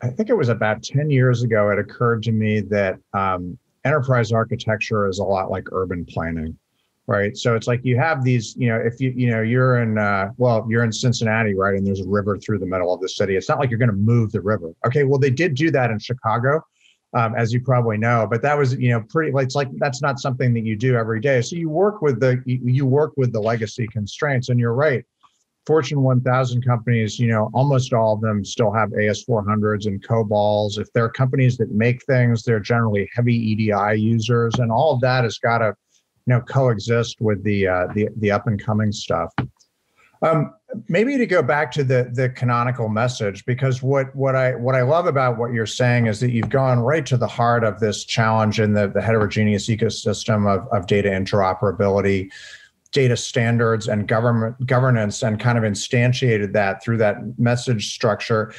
I 0.01 0.09
think 0.09 0.29
it 0.29 0.35
was 0.35 0.49
about 0.49 0.83
ten 0.83 1.09
years 1.09 1.41
ago, 1.41 1.71
it 1.71 1.79
occurred 1.79 2.21
to 2.23 2.31
me 2.31 2.59
that 2.61 2.99
um, 3.13 3.57
enterprise 3.85 4.31
architecture 4.31 5.07
is 5.07 5.17
a 5.17 5.23
lot 5.23 5.49
like 5.49 5.67
urban 5.71 6.05
planning, 6.05 6.55
right? 7.07 7.35
So 7.35 7.55
it's 7.55 7.65
like 7.65 7.83
you 7.83 7.97
have 7.97 8.23
these, 8.23 8.55
you 8.55 8.67
know, 8.67 8.77
if 8.77 9.01
you 9.01 9.11
you 9.15 9.31
know 9.31 9.41
you're 9.41 9.81
in, 9.81 9.97
uh, 9.97 10.29
well, 10.37 10.67
you're 10.69 10.83
in 10.83 10.91
Cincinnati, 10.91 11.55
right, 11.55 11.73
and 11.73 11.85
there's 11.85 12.01
a 12.01 12.07
river 12.07 12.37
through 12.37 12.59
the 12.59 12.67
middle 12.67 12.93
of 12.93 13.01
the 13.01 13.09
city. 13.09 13.35
It's 13.35 13.49
not 13.49 13.57
like 13.57 13.71
you're 13.71 13.79
going 13.79 13.89
to 13.89 13.95
move 13.95 14.31
the 14.31 14.41
river. 14.41 14.73
Okay, 14.85 15.05
well 15.05 15.19
they 15.19 15.31
did 15.31 15.55
do 15.55 15.71
that 15.71 15.89
in 15.89 15.97
Chicago 15.97 16.63
um, 17.17 17.33
as 17.35 17.51
you 17.51 17.59
probably 17.59 17.97
know. 17.97 18.27
But 18.29 18.41
that 18.43 18.57
was, 18.57 18.75
you 18.75 18.89
know, 18.89 19.01
pretty. 19.01 19.31
It's 19.35 19.55
like 19.55 19.69
that's 19.77 20.01
not 20.01 20.19
something 20.19 20.53
that 20.53 20.63
you 20.63 20.75
do 20.75 20.95
every 20.95 21.19
day. 21.19 21.41
So 21.41 21.55
you 21.55 21.69
work 21.69 22.01
with 22.01 22.19
the 22.19 22.41
you, 22.45 22.85
work 22.85 23.13
with 23.17 23.33
the 23.33 23.39
legacy 23.39 23.87
constraints, 23.87 24.49
and 24.49 24.59
you're 24.59 24.73
right. 24.73 25.03
Fortune 25.65 26.01
1000 26.01 26.63
companies, 26.63 27.19
you 27.19 27.27
know, 27.27 27.49
almost 27.53 27.91
all 27.91 28.13
of 28.13 28.21
them 28.21 28.45
still 28.45 28.71
have 28.71 28.89
AS400s 28.91 29.85
and 29.85 30.01
COBOLs. 30.01 30.79
If 30.79 30.93
they're 30.93 31.09
companies 31.09 31.57
that 31.57 31.71
make 31.71 32.05
things, 32.05 32.43
they're 32.43 32.61
generally 32.61 33.09
heavy 33.13 33.35
EDI 33.35 33.99
users, 33.99 34.53
and 34.59 34.71
all 34.71 34.93
of 34.93 35.01
that 35.01 35.23
has 35.25 35.39
got 35.39 35.57
to, 35.57 35.75
you 36.25 36.33
know, 36.33 36.41
coexist 36.41 37.19
with 37.19 37.43
the 37.43 37.67
uh, 37.67 37.87
the 37.95 38.09
the 38.17 38.31
up 38.31 38.47
and 38.47 38.63
coming 38.63 38.91
stuff. 38.91 39.33
Um, 40.21 40.53
maybe 40.87 41.17
to 41.17 41.25
go 41.25 41.41
back 41.41 41.71
to 41.71 41.83
the 41.83 42.09
the 42.13 42.29
canonical 42.29 42.89
message 42.89 43.45
because 43.45 43.81
what 43.81 44.13
what 44.15 44.35
i 44.35 44.53
what 44.55 44.75
i 44.75 44.81
love 44.81 45.05
about 45.05 45.37
what 45.37 45.53
you're 45.53 45.65
saying 45.65 46.07
is 46.07 46.19
that 46.19 46.31
you've 46.31 46.49
gone 46.49 46.79
right 46.79 47.05
to 47.05 47.15
the 47.15 47.27
heart 47.27 47.63
of 47.63 47.79
this 47.79 48.03
challenge 48.03 48.59
in 48.59 48.73
the, 48.73 48.87
the 48.87 49.01
heterogeneous 49.01 49.67
ecosystem 49.67 50.47
of, 50.47 50.67
of 50.73 50.85
data 50.87 51.09
interoperability 51.09 52.29
data 52.87 53.17
standards 53.17 53.87
and 53.87 54.07
government 54.07 54.65
governance 54.65 55.23
and 55.23 55.39
kind 55.39 55.57
of 55.57 55.63
instantiated 55.63 56.53
that 56.53 56.83
through 56.83 56.97
that 56.97 57.17
message 57.37 57.93
structure. 57.93 58.53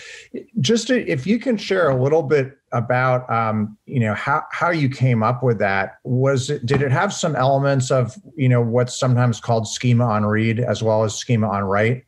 Just 0.61 0.88
to, 0.88 1.06
if 1.08 1.26
you 1.26 1.38
can 1.38 1.56
share 1.56 1.88
a 1.88 2.00
little 2.00 2.23
bit 2.23 2.58
about 2.73 3.28
um, 3.30 3.76
you 3.87 4.00
know 4.00 4.14
how 4.14 4.42
how 4.50 4.70
you 4.70 4.88
came 4.88 5.23
up 5.23 5.42
with 5.42 5.58
that. 5.58 5.99
Was 6.04 6.50
it 6.50 6.66
did 6.66 6.82
it 6.82 6.92
have 6.92 7.12
some 7.12 7.35
elements 7.35 7.90
of 7.90 8.16
you 8.37 8.49
know 8.49 8.61
what's 8.61 8.99
sometimes 8.99 9.40
called 9.40 9.68
schema 9.68 10.04
on 10.04 10.25
read 10.25 10.61
as 10.61 10.82
well 10.82 11.04
as 11.04 11.14
schema 11.14 11.49
on 11.49 11.64
write 11.64 12.04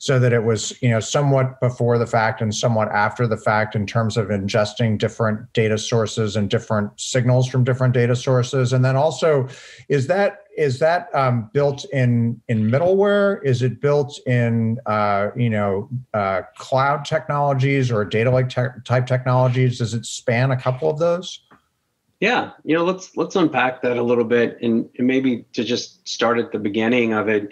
so 0.00 0.18
that 0.18 0.32
it 0.32 0.44
was 0.44 0.80
you 0.80 0.88
know 0.88 0.98
somewhat 0.98 1.60
before 1.60 1.98
the 1.98 2.06
fact 2.06 2.40
and 2.40 2.54
somewhat 2.54 2.88
after 2.88 3.26
the 3.26 3.36
fact 3.36 3.76
in 3.76 3.86
terms 3.86 4.16
of 4.16 4.28
ingesting 4.28 4.96
different 4.96 5.52
data 5.52 5.76
sources 5.76 6.36
and 6.36 6.48
different 6.48 6.98
signals 6.98 7.46
from 7.46 7.64
different 7.64 7.92
data 7.92 8.16
sources. 8.16 8.72
And 8.72 8.82
then 8.82 8.96
also 8.96 9.46
is 9.88 10.06
that 10.06 10.44
is 10.56 10.78
that 10.78 11.14
um, 11.14 11.50
built 11.52 11.84
in 11.92 12.40
in 12.48 12.70
middleware? 12.70 13.44
Is 13.44 13.60
it 13.60 13.82
built 13.82 14.18
in 14.26 14.78
uh, 14.86 15.28
you 15.36 15.50
know 15.50 15.90
uh, 16.14 16.42
cloud 16.56 17.04
technologies 17.04 17.90
or 17.90 18.02
data 18.06 18.30
lake 18.30 18.48
te- 18.48 18.80
type 18.86 19.06
technologies? 19.06 19.78
Does 19.78 19.92
it 19.92 20.06
span 20.06 20.50
a 20.50 20.56
couple 20.56 20.88
of 20.88 20.98
those? 20.98 21.42
Yeah 22.20 22.52
you 22.64 22.74
know 22.74 22.84
let's 22.84 23.14
let's 23.18 23.36
unpack 23.36 23.82
that 23.82 23.98
a 23.98 24.02
little 24.02 24.24
bit 24.24 24.56
and, 24.62 24.88
and 24.96 25.06
maybe 25.06 25.44
to 25.52 25.62
just 25.62 26.06
start 26.08 26.38
at 26.38 26.52
the 26.52 26.58
beginning 26.58 27.12
of 27.12 27.28
it 27.28 27.50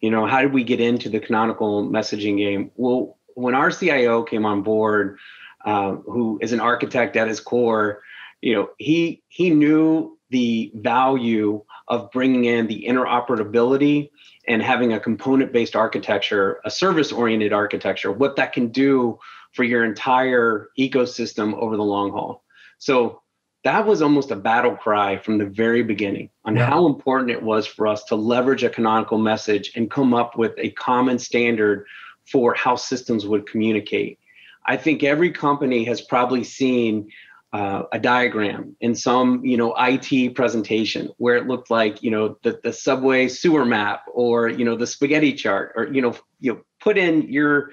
you 0.00 0.10
know, 0.10 0.26
how 0.26 0.42
did 0.42 0.52
we 0.52 0.64
get 0.64 0.80
into 0.80 1.08
the 1.08 1.20
canonical 1.20 1.88
messaging 1.88 2.36
game? 2.38 2.70
Well, 2.76 3.18
when 3.34 3.54
our 3.54 3.70
CIO 3.70 4.22
came 4.22 4.44
on 4.44 4.62
board, 4.62 5.18
uh, 5.64 5.92
who 5.96 6.38
is 6.40 6.52
an 6.52 6.60
architect 6.60 7.16
at 7.16 7.28
his 7.28 7.40
core, 7.40 8.02
you 8.40 8.54
know, 8.54 8.70
he 8.78 9.22
he 9.28 9.50
knew 9.50 10.18
the 10.30 10.72
value 10.74 11.64
of 11.88 12.10
bringing 12.10 12.46
in 12.46 12.66
the 12.66 12.86
interoperability 12.88 14.10
and 14.48 14.62
having 14.62 14.92
a 14.92 15.00
component-based 15.00 15.76
architecture, 15.76 16.60
a 16.64 16.70
service-oriented 16.70 17.52
architecture, 17.52 18.12
what 18.12 18.36
that 18.36 18.52
can 18.52 18.68
do 18.68 19.18
for 19.52 19.64
your 19.64 19.84
entire 19.84 20.68
ecosystem 20.78 21.54
over 21.54 21.76
the 21.76 21.82
long 21.82 22.10
haul. 22.10 22.44
So 22.78 23.22
that 23.66 23.84
was 23.84 24.00
almost 24.00 24.30
a 24.30 24.36
battle 24.36 24.76
cry 24.76 25.16
from 25.16 25.38
the 25.38 25.44
very 25.44 25.82
beginning 25.82 26.30
on 26.44 26.54
yeah. 26.54 26.66
how 26.66 26.86
important 26.86 27.32
it 27.32 27.42
was 27.42 27.66
for 27.66 27.88
us 27.88 28.04
to 28.04 28.14
leverage 28.14 28.62
a 28.62 28.70
canonical 28.70 29.18
message 29.18 29.72
and 29.74 29.90
come 29.90 30.14
up 30.14 30.38
with 30.38 30.52
a 30.56 30.70
common 30.70 31.18
standard 31.18 31.84
for 32.30 32.54
how 32.54 32.76
systems 32.76 33.26
would 33.26 33.44
communicate. 33.44 34.20
I 34.64 34.76
think 34.76 35.02
every 35.02 35.32
company 35.32 35.82
has 35.82 36.00
probably 36.00 36.44
seen 36.44 37.10
uh, 37.52 37.82
a 37.90 37.98
diagram 37.98 38.76
in 38.80 38.94
some 38.94 39.44
you 39.44 39.56
know 39.56 39.74
IT 39.76 40.36
presentation 40.36 41.10
where 41.16 41.34
it 41.34 41.48
looked 41.48 41.68
like 41.68 42.04
you 42.04 42.12
know 42.12 42.38
the, 42.44 42.60
the 42.62 42.72
subway 42.72 43.26
sewer 43.26 43.64
map 43.64 44.04
or 44.12 44.48
you 44.48 44.64
know 44.64 44.76
the 44.76 44.86
spaghetti 44.86 45.32
chart 45.32 45.72
or 45.74 45.88
you 45.92 46.02
know 46.02 46.16
you 46.38 46.52
know, 46.52 46.60
put 46.80 46.96
in 46.96 47.22
your 47.22 47.70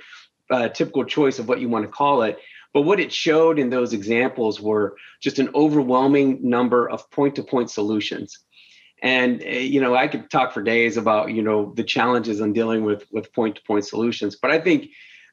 uh, 0.49 0.69
typical 0.69 1.05
choice 1.05 1.37
of 1.37 1.47
what 1.47 1.59
you 1.59 1.69
want 1.69 1.85
to 1.85 1.91
call 1.91 2.23
it 2.23 2.39
but 2.73 2.81
what 2.81 2.99
it 2.99 3.13
showed 3.13 3.59
in 3.59 3.69
those 3.69 3.93
examples 3.93 4.59
were 4.59 4.95
just 5.21 5.39
an 5.39 5.49
overwhelming 5.53 6.39
number 6.41 6.89
of 6.89 7.09
point 7.11 7.35
to 7.35 7.43
point 7.43 7.69
solutions. 7.69 8.39
And 9.01 9.43
eh, 9.43 9.59
you 9.59 9.79
know, 9.79 9.95
I 9.95 10.07
could 10.07 10.29
talk 10.29 10.53
for 10.53 10.63
days 10.63 10.97
about 10.97 11.31
you 11.31 11.43
know 11.43 11.73
the 11.75 11.83
challenges 11.83 12.39
in 12.39 12.53
dealing 12.53 12.83
with 12.83 13.05
with 13.11 13.31
point 13.33 13.55
to 13.55 13.61
point 13.63 13.85
solutions. 13.85 14.35
But 14.35 14.51
I 14.51 14.59
think 14.59 14.87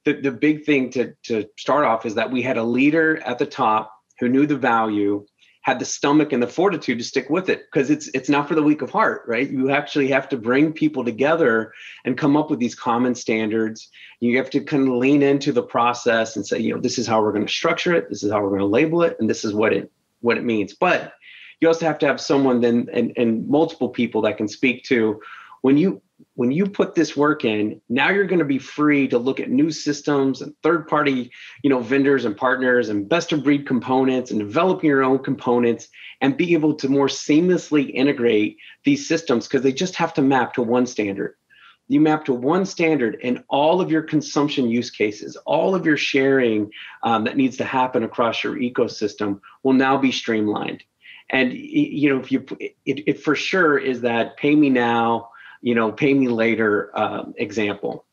the 0.04 0.20
the 0.20 0.32
big 0.32 0.64
thing 0.64 0.90
to 0.90 1.14
to 1.24 1.48
start 1.58 1.84
off 1.84 2.04
is 2.04 2.14
that 2.14 2.30
we 2.30 2.42
had 2.42 2.58
a 2.58 2.64
leader 2.64 3.22
at 3.24 3.38
the 3.38 3.46
top 3.46 3.92
who 4.18 4.28
knew 4.28 4.46
the 4.46 4.56
value 4.56 5.24
had 5.62 5.78
the 5.78 5.84
stomach 5.84 6.32
and 6.32 6.42
the 6.42 6.46
fortitude 6.46 6.98
to 6.98 7.04
stick 7.04 7.28
with 7.28 7.48
it 7.48 7.66
because 7.70 7.90
it's 7.90 8.08
it's 8.14 8.28
not 8.28 8.48
for 8.48 8.54
the 8.54 8.62
weak 8.62 8.82
of 8.82 8.90
heart 8.90 9.22
right? 9.26 9.50
You 9.50 9.70
actually 9.70 10.08
have 10.08 10.28
to 10.30 10.36
bring 10.36 10.72
people 10.72 11.04
together 11.04 11.72
and 12.04 12.16
come 12.16 12.36
up 12.36 12.50
with 12.50 12.58
these 12.58 12.74
common 12.74 13.14
standards. 13.14 13.88
You 14.20 14.36
have 14.38 14.50
to 14.50 14.60
kind 14.60 14.88
of 14.88 14.94
lean 14.94 15.22
into 15.22 15.52
the 15.52 15.62
process 15.62 16.36
and 16.36 16.46
say 16.46 16.58
you 16.58 16.74
know 16.74 16.80
this 16.80 16.98
is 16.98 17.06
how 17.06 17.22
we're 17.22 17.32
going 17.32 17.46
to 17.46 17.52
structure 17.52 17.94
it 17.94 18.08
this 18.08 18.22
is 18.22 18.32
how 18.32 18.40
we're 18.42 18.48
going 18.48 18.60
to 18.60 18.66
label 18.66 19.02
it 19.02 19.16
and 19.20 19.28
this 19.28 19.44
is 19.44 19.52
what 19.52 19.72
it 19.72 19.90
what 20.20 20.38
it 20.38 20.44
means. 20.44 20.74
But 20.74 21.14
you 21.60 21.68
also 21.68 21.86
have 21.86 21.98
to 21.98 22.06
have 22.06 22.20
someone 22.20 22.60
then 22.60 22.88
and, 22.92 23.12
and 23.16 23.46
multiple 23.48 23.88
people 23.88 24.22
that 24.22 24.36
can 24.36 24.48
speak 24.48 24.84
to 24.84 25.20
when 25.62 25.76
you 25.76 26.00
when 26.40 26.50
you 26.50 26.64
put 26.66 26.94
this 26.94 27.14
work 27.14 27.44
in 27.44 27.78
now 27.90 28.08
you're 28.08 28.24
going 28.24 28.38
to 28.38 28.46
be 28.46 28.58
free 28.58 29.06
to 29.06 29.18
look 29.18 29.40
at 29.40 29.50
new 29.50 29.70
systems 29.70 30.40
and 30.40 30.54
third 30.62 30.88
party 30.88 31.30
you 31.62 31.68
know 31.68 31.80
vendors 31.80 32.24
and 32.24 32.34
partners 32.34 32.88
and 32.88 33.10
best 33.10 33.30
of 33.32 33.44
breed 33.44 33.66
components 33.66 34.30
and 34.30 34.40
developing 34.40 34.88
your 34.88 35.04
own 35.04 35.18
components 35.18 35.88
and 36.20 36.36
be 36.36 36.54
able 36.54 36.74
to 36.74 36.88
more 36.88 37.08
seamlessly 37.08 37.90
integrate 37.92 38.56
these 38.84 39.06
systems 39.06 39.46
because 39.46 39.62
they 39.62 39.72
just 39.72 39.96
have 39.96 40.14
to 40.14 40.22
map 40.22 40.54
to 40.54 40.62
one 40.62 40.86
standard. 40.86 41.34
You 41.88 42.00
map 42.00 42.24
to 42.26 42.34
one 42.34 42.66
standard 42.66 43.18
and 43.22 43.42
all 43.48 43.80
of 43.80 43.90
your 43.90 44.02
consumption 44.02 44.70
use 44.70 44.90
cases. 44.90 45.36
All 45.44 45.74
of 45.74 45.84
your 45.84 45.96
sharing 45.96 46.70
um, 47.02 47.24
that 47.24 47.36
needs 47.36 47.56
to 47.56 47.64
happen 47.64 48.04
across 48.04 48.44
your 48.44 48.56
ecosystem 48.56 49.40
will 49.64 49.72
now 49.72 49.96
be 49.96 50.12
streamlined. 50.12 50.84
And 51.30 51.52
you 51.52 52.10
know 52.10 52.20
if 52.20 52.30
you 52.30 52.46
it, 52.58 52.74
it 52.84 53.20
for 53.20 53.34
sure 53.34 53.78
is 53.78 54.02
that 54.02 54.36
pay 54.36 54.54
me 54.54 54.70
now 54.70 55.30
you 55.60 55.74
know, 55.74 55.92
pay 55.92 56.14
me 56.14 56.28
later 56.28 56.90
um, 56.98 57.34
example. 57.36 58.04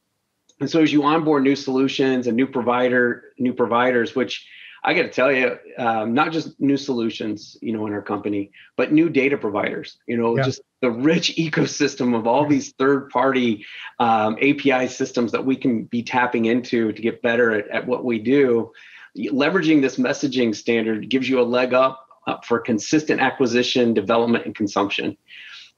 And 0.60 0.70
so 0.70 0.82
as 0.82 0.92
you 0.92 1.04
onboard 1.04 1.44
new 1.44 1.56
solutions 1.56 2.28
and 2.28 2.36
new 2.36 2.48
provider, 2.48 3.26
new 3.38 3.54
providers, 3.54 4.16
which 4.16 4.48
I 4.84 4.94
got 4.94 5.04
to 5.04 5.10
tell 5.10 5.32
you, 5.32 5.58
um, 5.78 6.14
not 6.14 6.32
just 6.32 6.60
new 6.60 6.78
solutions, 6.78 7.58
you 7.62 7.74
know, 7.74 7.86
in 7.88 7.94
our 7.94 8.02
company, 8.02 8.52
but 8.76 8.92
new 8.92 9.10
data 9.10 9.38
providers. 9.38 9.98
You 10.08 10.18
know, 10.18 10.38
yeah. 10.38 10.44
just 10.44 10.62
the 10.82 10.92
rich 10.92 11.36
ecosystem 11.38 12.18
of 12.18 12.28
all 12.28 12.48
these 12.48 12.72
third-party 12.74 13.66
um, 14.00 14.38
API 14.38 14.88
systems 14.88 15.32
that 15.32 15.46
we 15.46 15.56
can 15.56 15.84
be 15.86 16.04
tapping 16.04 16.46
into 16.46 16.92
to 16.92 17.02
get 17.02 17.22
better 17.22 17.52
at, 17.52 17.68
at 17.68 17.88
what 17.88 18.06
we 18.06 18.20
do. 18.20 18.72
Leveraging 19.18 19.82
this 19.82 19.98
messaging 19.98 20.56
standard 20.56 21.10
gives 21.10 21.28
you 21.28 21.40
a 21.40 21.44
leg 21.44 21.74
up 21.74 22.08
uh, 22.28 22.38
for 22.44 22.60
consistent 22.60 23.20
acquisition, 23.20 23.94
development, 23.94 24.46
and 24.46 24.56
consumption. 24.56 25.18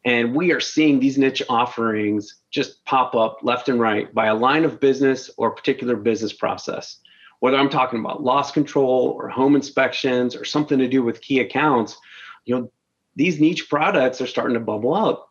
And 0.05 0.33
we 0.33 0.51
are 0.51 0.59
seeing 0.59 0.99
these 0.99 1.17
niche 1.17 1.43
offerings 1.49 2.35
just 2.51 2.83
pop 2.85 3.15
up 3.15 3.39
left 3.43 3.69
and 3.69 3.79
right 3.79 4.13
by 4.13 4.27
a 4.27 4.35
line 4.35 4.63
of 4.63 4.79
business 4.79 5.29
or 5.37 5.51
particular 5.51 5.95
business 5.95 6.33
process. 6.33 6.99
Whether 7.39 7.57
I'm 7.57 7.69
talking 7.69 7.99
about 7.99 8.23
loss 8.23 8.51
control 8.51 9.15
or 9.17 9.29
home 9.29 9.55
inspections 9.55 10.35
or 10.35 10.45
something 10.45 10.79
to 10.79 10.87
do 10.87 11.03
with 11.03 11.21
key 11.21 11.39
accounts, 11.39 11.97
you 12.45 12.55
know, 12.55 12.71
these 13.15 13.39
niche 13.39 13.69
products 13.69 14.21
are 14.21 14.27
starting 14.27 14.53
to 14.53 14.59
bubble 14.59 14.93
up. 14.93 15.28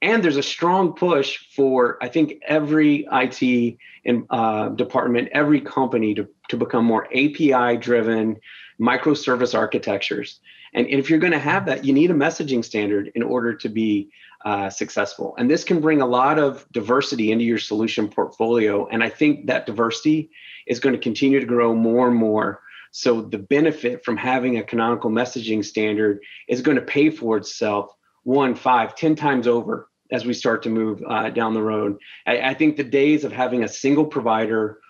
And 0.00 0.22
there's 0.22 0.36
a 0.36 0.42
strong 0.42 0.92
push 0.92 1.38
for, 1.56 1.98
I 2.00 2.08
think, 2.08 2.34
every 2.46 3.06
IT 3.10 3.78
and, 4.04 4.26
uh, 4.30 4.68
department, 4.70 5.30
every 5.32 5.60
company 5.60 6.14
to, 6.14 6.28
to 6.50 6.56
become 6.56 6.84
more 6.84 7.06
API 7.06 7.76
driven 7.78 8.36
microservice 8.80 9.56
architectures. 9.56 10.40
And, 10.72 10.86
if 10.86 11.10
you're 11.10 11.18
going 11.18 11.32
to 11.32 11.38
have 11.38 11.66
that, 11.66 11.84
you 11.84 11.92
need 11.92 12.10
a 12.10 12.14
messaging 12.14 12.64
standard 12.64 13.10
in 13.14 13.22
order 13.22 13.54
to 13.54 13.68
be 13.68 14.10
uh, 14.44 14.70
successful. 14.70 15.34
And 15.36 15.50
this 15.50 15.64
can 15.64 15.80
bring 15.80 16.00
a 16.00 16.06
lot 16.06 16.38
of 16.38 16.64
diversity 16.70 17.32
into 17.32 17.44
your 17.44 17.58
solution 17.58 18.08
portfolio. 18.08 18.86
And 18.86 19.02
I 19.02 19.08
think 19.08 19.46
that 19.46 19.66
diversity 19.66 20.30
is 20.66 20.78
going 20.78 20.94
to 20.94 21.00
continue 21.00 21.40
to 21.40 21.46
grow 21.46 21.74
more 21.74 22.06
and 22.06 22.16
more. 22.16 22.60
So 22.92 23.22
the 23.22 23.38
benefit 23.38 24.04
from 24.04 24.16
having 24.16 24.58
a 24.58 24.62
canonical 24.62 25.10
messaging 25.10 25.64
standard 25.64 26.20
is 26.48 26.62
going 26.62 26.76
to 26.76 26.82
pay 26.82 27.10
for 27.10 27.36
itself 27.36 27.92
one, 28.28 28.54
five, 28.54 28.94
ten 28.94 29.16
times 29.16 29.46
over 29.46 29.88
as 30.12 30.26
we 30.26 30.34
start 30.34 30.62
to 30.62 30.68
move 30.68 31.02
uh, 31.08 31.30
down 31.30 31.54
the 31.54 31.62
road. 31.62 31.98
I, 32.26 32.50
I 32.50 32.54
think 32.54 32.76
the 32.76 32.84
days 32.84 33.24
of 33.24 33.32
having 33.32 33.64
a 33.64 33.68
single 33.68 34.04
provider 34.04 34.80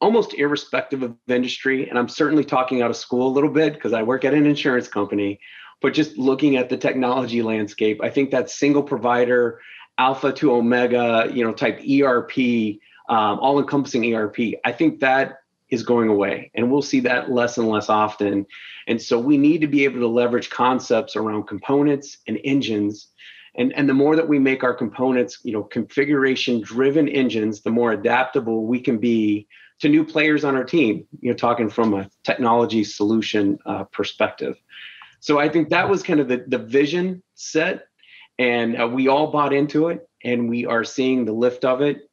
almost 0.00 0.34
irrespective 0.34 1.02
of 1.02 1.16
industry. 1.26 1.88
And 1.88 1.98
I'm 1.98 2.08
certainly 2.08 2.44
talking 2.44 2.82
out 2.82 2.90
of 2.90 2.96
school 2.96 3.26
a 3.26 3.34
little 3.34 3.50
bit 3.50 3.74
because 3.74 3.92
I 3.92 4.04
work 4.04 4.24
at 4.24 4.32
an 4.32 4.46
insurance 4.46 4.86
company, 4.86 5.40
but 5.82 5.92
just 5.92 6.16
looking 6.16 6.56
at 6.56 6.68
the 6.68 6.76
technology 6.76 7.42
landscape, 7.42 8.00
I 8.00 8.10
think 8.10 8.30
that 8.30 8.48
single 8.48 8.82
provider, 8.82 9.60
alpha 9.98 10.32
to 10.34 10.52
omega, 10.52 11.28
you 11.32 11.44
know, 11.44 11.52
type 11.52 11.80
ERP, 11.80 12.38
um, 13.08 13.40
all 13.40 13.58
encompassing 13.58 14.14
ERP, 14.14 14.38
I 14.64 14.70
think 14.70 15.00
that 15.00 15.38
is 15.74 15.82
going 15.82 16.08
away 16.08 16.50
and 16.54 16.70
we'll 16.70 16.82
see 16.82 17.00
that 17.00 17.30
less 17.30 17.58
and 17.58 17.68
less 17.68 17.88
often. 17.88 18.46
And 18.86 19.00
so 19.00 19.18
we 19.18 19.36
need 19.36 19.60
to 19.60 19.66
be 19.66 19.84
able 19.84 20.00
to 20.00 20.08
leverage 20.08 20.48
concepts 20.48 21.16
around 21.16 21.46
components 21.46 22.18
and 22.26 22.38
engines 22.44 23.08
and 23.56 23.72
and 23.74 23.88
the 23.88 23.94
more 23.94 24.16
that 24.16 24.28
we 24.28 24.38
make 24.40 24.64
our 24.64 24.74
components 24.74 25.38
you 25.44 25.52
know 25.52 25.62
configuration 25.62 26.60
driven 26.60 27.08
engines 27.08 27.60
the 27.60 27.70
more 27.70 27.92
adaptable 27.92 28.66
we 28.66 28.80
can 28.80 28.98
be 28.98 29.46
to 29.80 29.88
new 29.88 30.04
players 30.04 30.44
on 30.44 30.56
our 30.56 30.64
team, 30.64 31.06
you 31.20 31.30
know, 31.30 31.36
talking 31.36 31.68
from 31.68 31.94
a 31.94 32.08
technology 32.22 32.84
solution 32.84 33.58
uh, 33.66 33.84
perspective. 33.84 34.56
So 35.20 35.38
I 35.38 35.48
think 35.48 35.70
that 35.70 35.88
was 35.88 36.02
kind 36.02 36.20
of 36.20 36.28
the, 36.28 36.44
the 36.46 36.58
vision 36.58 37.22
set, 37.34 37.86
and 38.38 38.80
uh, 38.80 38.86
we 38.86 39.08
all 39.08 39.30
bought 39.30 39.52
into 39.52 39.88
it, 39.88 40.08
and 40.22 40.48
we 40.48 40.66
are 40.66 40.84
seeing 40.84 41.24
the 41.24 41.32
lift 41.32 41.64
of 41.64 41.80
it. 41.80 42.10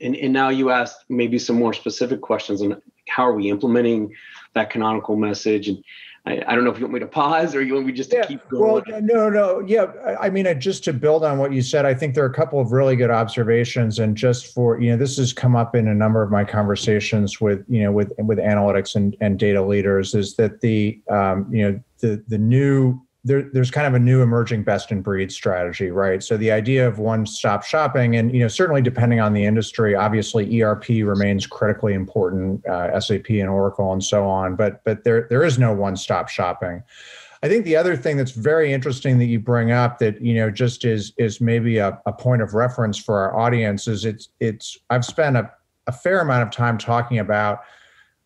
And, 0.00 0.16
and 0.16 0.32
now 0.32 0.48
you 0.48 0.70
asked 0.70 1.04
maybe 1.08 1.38
some 1.38 1.56
more 1.56 1.72
specific 1.72 2.20
questions 2.20 2.62
on 2.62 2.80
how 3.08 3.26
are 3.26 3.34
we 3.34 3.50
implementing 3.50 4.14
that 4.54 4.70
canonical 4.70 5.16
message 5.16 5.68
and 5.68 5.82
I, 6.26 6.42
I, 6.46 6.54
don't 6.54 6.64
know 6.64 6.70
if 6.70 6.78
you 6.78 6.84
want 6.84 6.94
me 6.94 7.00
to 7.00 7.06
pause 7.06 7.54
or 7.54 7.62
you 7.62 7.74
want 7.74 7.86
me 7.86 7.92
just 7.92 8.10
to 8.10 8.16
yeah, 8.18 8.26
keep 8.26 8.46
going. 8.48 8.84
Well, 8.86 9.00
no, 9.00 9.30
no, 9.30 9.60
yeah. 9.60 10.16
I 10.20 10.28
mean, 10.28 10.60
just 10.60 10.84
to 10.84 10.92
build 10.92 11.24
on 11.24 11.38
what 11.38 11.52
you 11.52 11.62
said, 11.62 11.86
I 11.86 11.94
think 11.94 12.14
there 12.14 12.24
are 12.24 12.28
a 12.28 12.34
couple 12.34 12.60
of 12.60 12.72
really 12.72 12.94
good 12.94 13.10
observations, 13.10 13.98
and 13.98 14.16
just 14.16 14.52
for 14.52 14.78
you 14.80 14.90
know, 14.90 14.98
this 14.98 15.16
has 15.16 15.32
come 15.32 15.56
up 15.56 15.74
in 15.74 15.88
a 15.88 15.94
number 15.94 16.22
of 16.22 16.30
my 16.30 16.44
conversations 16.44 17.40
with 17.40 17.64
you 17.68 17.82
know 17.82 17.92
with 17.92 18.12
with 18.18 18.38
analytics 18.38 18.96
and, 18.96 19.16
and 19.22 19.38
data 19.38 19.62
leaders, 19.62 20.14
is 20.14 20.36
that 20.36 20.60
the 20.60 21.00
um, 21.08 21.48
you 21.50 21.62
know 21.62 21.80
the 22.00 22.22
the 22.28 22.38
new 22.38 23.00
there, 23.22 23.42
there's 23.52 23.70
kind 23.70 23.86
of 23.86 23.94
a 23.94 23.98
new 23.98 24.22
emerging 24.22 24.62
best 24.62 24.90
in 24.90 25.02
breed 25.02 25.30
strategy, 25.30 25.90
right? 25.90 26.22
So 26.22 26.36
the 26.36 26.50
idea 26.50 26.86
of 26.86 26.98
one 26.98 27.26
stop 27.26 27.64
shopping, 27.64 28.16
and 28.16 28.32
you 28.32 28.40
know, 28.40 28.48
certainly 28.48 28.80
depending 28.80 29.20
on 29.20 29.34
the 29.34 29.44
industry, 29.44 29.94
obviously 29.94 30.62
ERP 30.62 30.88
remains 30.88 31.46
critically 31.46 31.92
important, 31.92 32.64
uh, 32.66 32.98
SAP 32.98 33.28
and 33.30 33.48
Oracle 33.48 33.92
and 33.92 34.02
so 34.02 34.26
on. 34.26 34.56
But 34.56 34.82
but 34.84 35.04
there 35.04 35.26
there 35.28 35.44
is 35.44 35.58
no 35.58 35.72
one 35.72 35.96
stop 35.96 36.28
shopping. 36.28 36.82
I 37.42 37.48
think 37.48 37.64
the 37.64 37.76
other 37.76 37.96
thing 37.96 38.16
that's 38.16 38.32
very 38.32 38.72
interesting 38.72 39.18
that 39.18 39.26
you 39.26 39.40
bring 39.40 39.70
up 39.70 39.98
that 39.98 40.20
you 40.20 40.34
know 40.34 40.50
just 40.50 40.84
is 40.84 41.12
is 41.18 41.40
maybe 41.40 41.76
a, 41.76 42.00
a 42.06 42.12
point 42.12 42.40
of 42.40 42.54
reference 42.54 42.98
for 42.98 43.18
our 43.18 43.38
audience 43.38 43.86
is 43.86 44.04
it's 44.06 44.30
it's 44.40 44.78
I've 44.88 45.04
spent 45.04 45.36
a, 45.36 45.50
a 45.86 45.92
fair 45.92 46.20
amount 46.20 46.42
of 46.42 46.50
time 46.50 46.78
talking 46.78 47.18
about 47.18 47.60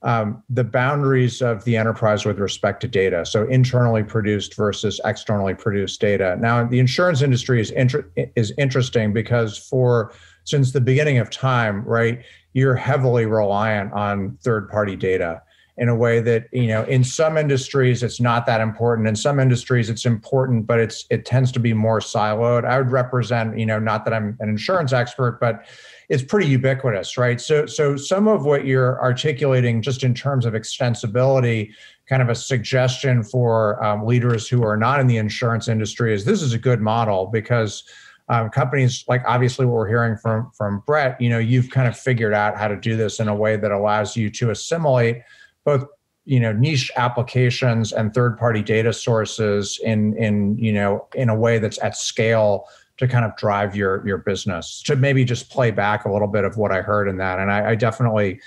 um, 0.05 0.43
the 0.51 0.65
boundaries 0.65 1.41
of 1.41 1.65
the 1.65 1.77
enterprise 1.77 2.27
with 2.27 2.39
respect 2.39 2.83
to 2.83 2.89
data. 2.89 3.25
So 3.25 3.49
internally 3.49 4.03
produced 4.03 4.55
versus 4.55 5.01
externally 5.05 5.55
produced 5.55 6.01
data. 6.01 6.37
Now, 6.39 6.65
the 6.65 6.79
insurance 6.79 7.23
industry 7.23 7.61
is 7.61 7.71
inter- 7.71 8.09
is 8.37 8.53
interesting 8.59 9.15
because 9.15 9.57
for 9.57 10.13
since 10.45 10.73
the 10.73 10.81
beginning 10.81 11.19
of 11.19 11.31
time, 11.31 11.83
right, 11.85 12.23
you're 12.53 12.77
heavily 12.77 13.25
reliant 13.25 13.95
on 13.95 14.39
third 14.43 14.69
party 14.69 14.95
data 14.95 15.43
in 15.77 15.89
a 15.89 15.95
way 15.95 16.21
that 16.21 16.47
you 16.53 16.69
know 16.69 16.85
in 16.85 17.03
some 17.03 17.37
industries 17.37 18.03
it's 18.03 18.21
not 18.21 18.47
that 18.47 18.61
important 18.61 19.09
in 19.09 19.17
some 19.17 19.41
industries 19.41 19.91
it's 19.91 20.05
important 20.05 20.69
but 20.69 20.79
it's 20.79 21.05
it 21.11 21.25
tends 21.25 21.51
to 21.51 21.59
be 21.59 21.75
more 21.75 21.99
siloed 21.99 22.65
i 22.65 22.79
would 22.79 22.93
represent 22.93 23.59
you 23.59 23.67
know 23.67 23.81
not 23.81 24.05
that 24.05 24.15
i'm 24.15 24.37
an 24.39 24.49
insurance 24.49 24.93
expert 24.93 25.39
but 25.41 25.67
it's 26.09 26.23
pretty 26.23 26.47
ubiquitous, 26.47 27.17
right? 27.17 27.41
So, 27.41 27.67
so 27.67 27.97
some 27.97 28.29
of 28.29 28.45
what 28.45 28.67
you're 28.67 29.01
articulating, 29.03 29.83
just 29.83 30.05
in 30.05 30.15
terms 30.15 30.45
of 30.45 30.53
extensibility, 30.53 31.73
kind 32.09 32.21
of 32.21 32.29
a 32.29 32.35
suggestion 32.35 33.23
for 33.23 33.83
um, 33.83 34.07
leaders 34.07 34.49
who 34.49 34.63
are 34.63 34.77
not 34.77 35.01
in 35.01 35.07
the 35.07 35.17
insurance 35.17 35.69
industry, 35.69 36.15
is 36.15 36.25
this 36.25 36.43
is 36.43 36.53
a 36.53 36.59
good 36.59 36.81
model 36.81 37.27
because 37.27 37.85
um, 38.29 38.49
companies 38.51 39.05
like 39.09 39.23
obviously 39.27 39.67
what 39.67 39.75
we're 39.75 39.89
hearing 39.89 40.17
from 40.17 40.51
from 40.57 40.83
Brett, 40.87 41.21
you 41.21 41.29
know, 41.29 41.39
you've 41.39 41.71
kind 41.71 41.89
of 41.89 41.97
figured 41.97 42.33
out 42.33 42.57
how 42.57 42.69
to 42.69 42.77
do 42.77 42.97
this 42.97 43.21
in 43.21 43.29
a 43.29 43.35
way 43.35 43.57
that 43.57 43.71
allows 43.71 44.17
you 44.17 44.31
to 44.31 44.51
assimilate 44.51 45.23
both 45.65 45.87
you 46.27 46.41
know 46.41 46.53
niche 46.53 46.91
applications 46.97 47.93
and 47.93 48.15
third 48.15 48.39
party 48.39 48.63
data 48.63 48.93
sources 48.93 49.79
in 49.85 50.17
in 50.17 50.57
you 50.57 50.73
know 50.73 51.07
in 51.15 51.29
a 51.29 51.35
way 51.35 51.59
that's 51.59 51.79
at 51.83 51.97
scale 51.97 52.67
to 52.97 53.09
kind 53.09 53.25
of 53.25 53.37
drive 53.37 53.75
your 53.75 54.07
your 54.07 54.19
business 54.19 54.83
to 54.83 54.97
maybe 54.97 55.25
just 55.25 55.51
play 55.51 55.71
back 55.71 56.05
a 56.05 56.13
little 56.13 56.29
bit 56.29 56.45
of 56.45 56.57
what 56.57 56.73
i 56.73 56.81
heard 56.81 57.09
in 57.09 57.17
that. 57.19 57.39
And 57.39 57.51
i, 57.51 57.71
I 57.71 57.75
definitely 57.75 58.41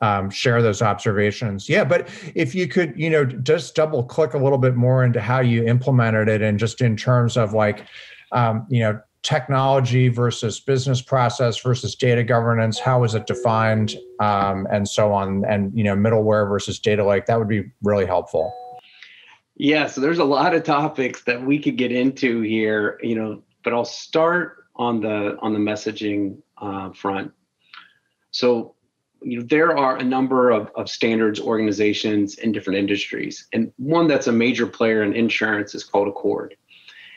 um, 0.00 0.28
share 0.28 0.60
those 0.60 0.82
observations. 0.82 1.68
Yeah 1.68 1.84
but 1.84 2.08
if 2.34 2.54
you 2.54 2.66
could 2.68 2.92
you 2.96 3.08
know 3.08 3.24
just 3.24 3.74
double 3.74 4.02
click 4.02 4.34
a 4.34 4.38
little 4.38 4.58
bit 4.58 4.74
more 4.74 5.04
into 5.04 5.20
how 5.20 5.40
you 5.40 5.64
implemented 5.64 6.28
it 6.28 6.42
and 6.42 6.58
just 6.58 6.80
in 6.80 6.96
terms 6.96 7.36
of 7.36 7.52
like 7.52 7.86
um, 8.32 8.66
you 8.68 8.80
know 8.80 9.00
technology 9.22 10.08
versus 10.08 10.60
business 10.60 11.00
process 11.00 11.58
versus 11.58 11.94
data 11.94 12.22
governance 12.22 12.78
how 12.78 13.04
is 13.04 13.14
it 13.14 13.26
defined 13.26 13.96
um, 14.20 14.66
and 14.70 14.86
so 14.86 15.12
on 15.12 15.44
and 15.46 15.72
you 15.74 15.82
know 15.82 15.96
middleware 15.96 16.46
versus 16.46 16.78
data 16.78 17.04
lake 17.04 17.24
that 17.26 17.38
would 17.38 17.48
be 17.48 17.64
really 17.82 18.04
helpful. 18.04 18.52
Yeah 19.56 19.86
so 19.86 20.00
there's 20.00 20.18
a 20.18 20.24
lot 20.24 20.54
of 20.54 20.64
topics 20.64 21.22
that 21.24 21.46
we 21.46 21.58
could 21.58 21.78
get 21.78 21.92
into 21.92 22.42
here 22.42 22.98
you 23.02 23.14
know 23.14 23.42
but 23.64 23.72
I'll 23.72 23.84
start 23.84 24.66
on 24.76 25.00
the 25.00 25.36
on 25.40 25.52
the 25.52 25.58
messaging 25.58 26.38
uh, 26.58 26.90
front. 26.92 27.32
So, 28.30 28.74
you 29.22 29.40
know, 29.40 29.46
there 29.48 29.76
are 29.76 29.96
a 29.96 30.04
number 30.04 30.50
of, 30.50 30.70
of 30.76 30.88
standards 30.88 31.40
organizations 31.40 32.36
in 32.38 32.52
different 32.52 32.78
industries, 32.78 33.46
and 33.52 33.72
one 33.76 34.06
that's 34.06 34.26
a 34.26 34.32
major 34.32 34.66
player 34.66 35.02
in 35.02 35.14
insurance 35.14 35.74
is 35.74 35.84
called 35.84 36.08
ACORD. 36.08 36.54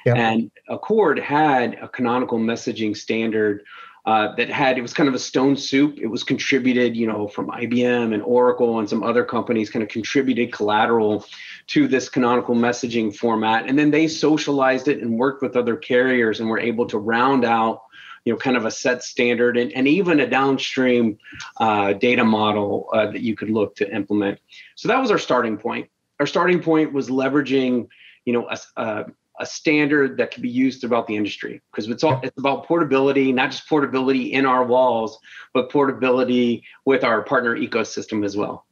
Yep. 0.05 0.15
And 0.15 0.51
ACORD 0.69 1.19
had 1.19 1.73
a 1.81 1.87
canonical 1.87 2.39
messaging 2.39 2.95
standard 2.95 3.63
uh, 4.07 4.33
that 4.35 4.49
had 4.49 4.77
it 4.77 4.81
was 4.81 4.93
kind 4.93 5.09
of 5.09 5.13
a 5.13 5.19
stone 5.19 5.57
soup. 5.57 5.99
It 5.99 6.07
was 6.07 6.23
contributed, 6.23 6.95
you 6.95 7.05
know, 7.05 7.27
from 7.27 7.49
IBM 7.49 8.13
and 8.13 8.23
Oracle 8.23 8.79
and 8.79 8.89
some 8.89 9.03
other 9.03 9.25
companies, 9.25 9.69
kind 9.69 9.83
of 9.83 9.89
contributed 9.89 10.53
collateral 10.53 11.25
to 11.67 11.89
this 11.89 12.07
canonical 12.07 12.55
messaging 12.55 13.13
format, 13.13 13.67
and 13.67 13.77
then 13.77 13.91
they 13.91 14.07
socialized 14.07 14.87
it 14.87 15.01
and 15.01 15.19
worked 15.19 15.41
with 15.41 15.57
other 15.57 15.75
carriers 15.75 16.39
and 16.39 16.47
were 16.47 16.57
able 16.57 16.87
to 16.87 16.97
round 16.97 17.43
out, 17.43 17.81
you 18.23 18.31
know, 18.31 18.39
kind 18.39 18.55
of 18.55 18.63
a 18.63 18.71
set 18.71 19.03
standard 19.03 19.57
and, 19.57 19.73
and 19.73 19.89
even 19.89 20.21
a 20.21 20.27
downstream 20.27 21.17
uh, 21.57 21.91
data 21.91 22.23
model 22.23 22.87
uh, 22.93 23.11
that 23.11 23.19
you 23.19 23.35
could 23.35 23.49
look 23.49 23.75
to 23.75 23.93
implement. 23.93 24.39
So 24.75 24.87
that 24.87 25.01
was 25.01 25.11
our 25.11 25.19
starting 25.19 25.57
point. 25.57 25.89
Our 26.21 26.27
starting 26.27 26.61
point 26.61 26.93
was 26.93 27.09
leveraging, 27.09 27.89
you 28.23 28.31
know, 28.31 28.47
a, 28.49 28.57
a 28.81 29.05
a 29.39 29.45
standard 29.45 30.17
that 30.17 30.31
can 30.31 30.41
be 30.41 30.49
used 30.49 30.81
throughout 30.81 31.07
the 31.07 31.15
industry 31.15 31.61
because 31.71 31.87
it's 31.89 32.03
all 32.03 32.19
it's 32.23 32.37
about 32.37 32.65
portability 32.65 33.31
not 33.31 33.51
just 33.51 33.67
portability 33.69 34.33
in 34.33 34.45
our 34.45 34.63
walls 34.63 35.19
but 35.53 35.71
portability 35.71 36.63
with 36.85 37.03
our 37.03 37.21
partner 37.23 37.55
ecosystem 37.55 38.25
as 38.25 38.35
well. 38.35 38.65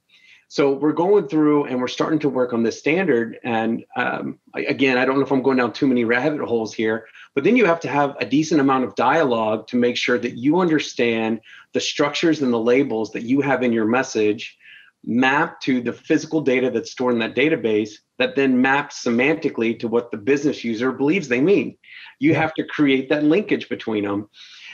So 0.47 0.73
we're 0.73 0.93
going 0.93 1.28
through 1.28 1.65
and 1.65 1.82
we're 1.82 1.88
starting 1.88 2.19
to 2.19 2.30
work 2.30 2.54
on 2.54 2.63
this 2.63 2.78
standard 2.78 3.39
and 3.43 3.84
um, 3.95 4.39
again 4.54 4.97
i 4.97 5.04
don't 5.04 5.15
know 5.15 5.25
if 5.25 5.32
i'm 5.32 5.41
going 5.41 5.58
down 5.58 5.73
too 5.73 5.88
many 5.88 6.06
rabbit 6.06 6.39
holes 6.41 6.73
here 6.73 7.08
but 7.34 7.43
then 7.43 7.58
you 7.58 7.65
have 7.65 7.80
to 7.82 7.89
have 7.89 8.15
a 8.19 8.25
decent 8.25 8.62
amount 8.62 8.84
of 8.84 8.95
dialogue 8.95 9.67
to 9.67 9.75
make 9.75 9.97
sure 9.97 10.19
that 10.19 10.38
you 10.38 10.60
understand 10.60 11.41
the 11.73 11.82
structures 11.82 12.41
and 12.41 12.54
the 12.54 12.60
labels 12.60 13.12
that 13.12 13.23
you 13.23 13.41
have 13.41 13.63
in 13.63 13.73
your 13.73 13.86
message 13.86 14.58
map 15.04 15.60
to 15.62 15.82
the 15.82 15.93
physical 15.93 16.41
data 16.41 16.69
that's 16.69 16.91
stored 16.91 17.13
in 17.13 17.19
that 17.19 17.36
database 17.36 17.99
that 18.17 18.36
then 18.36 18.62
maps 18.62 19.04
semantically 19.04 19.78
to 19.80 19.88
what 19.88 20.12
the 20.12 20.17
business 20.17 20.63
user 20.63 20.91
believes 20.91 21.28
they 21.28 21.41
mean. 21.41 21.78
You 22.19 22.34
have 22.36 22.54
to 22.56 22.63
create 22.63 23.10
that 23.10 23.23
linkage 23.23 23.67
between 23.69 24.04
them. 24.04 24.30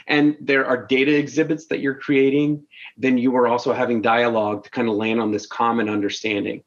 And 0.06 0.36
there 0.40 0.66
are 0.66 0.86
data 0.86 1.16
exhibits 1.16 1.66
that 1.66 1.80
you're 1.80 1.94
creating. 1.94 2.64
Then 2.96 3.18
you 3.18 3.34
are 3.36 3.48
also 3.48 3.72
having 3.72 4.02
dialogue 4.02 4.64
to 4.64 4.70
kind 4.70 4.88
of 4.88 4.94
land 4.94 5.20
on 5.20 5.32
this 5.32 5.46
common 5.46 5.88
understanding. 5.88 6.62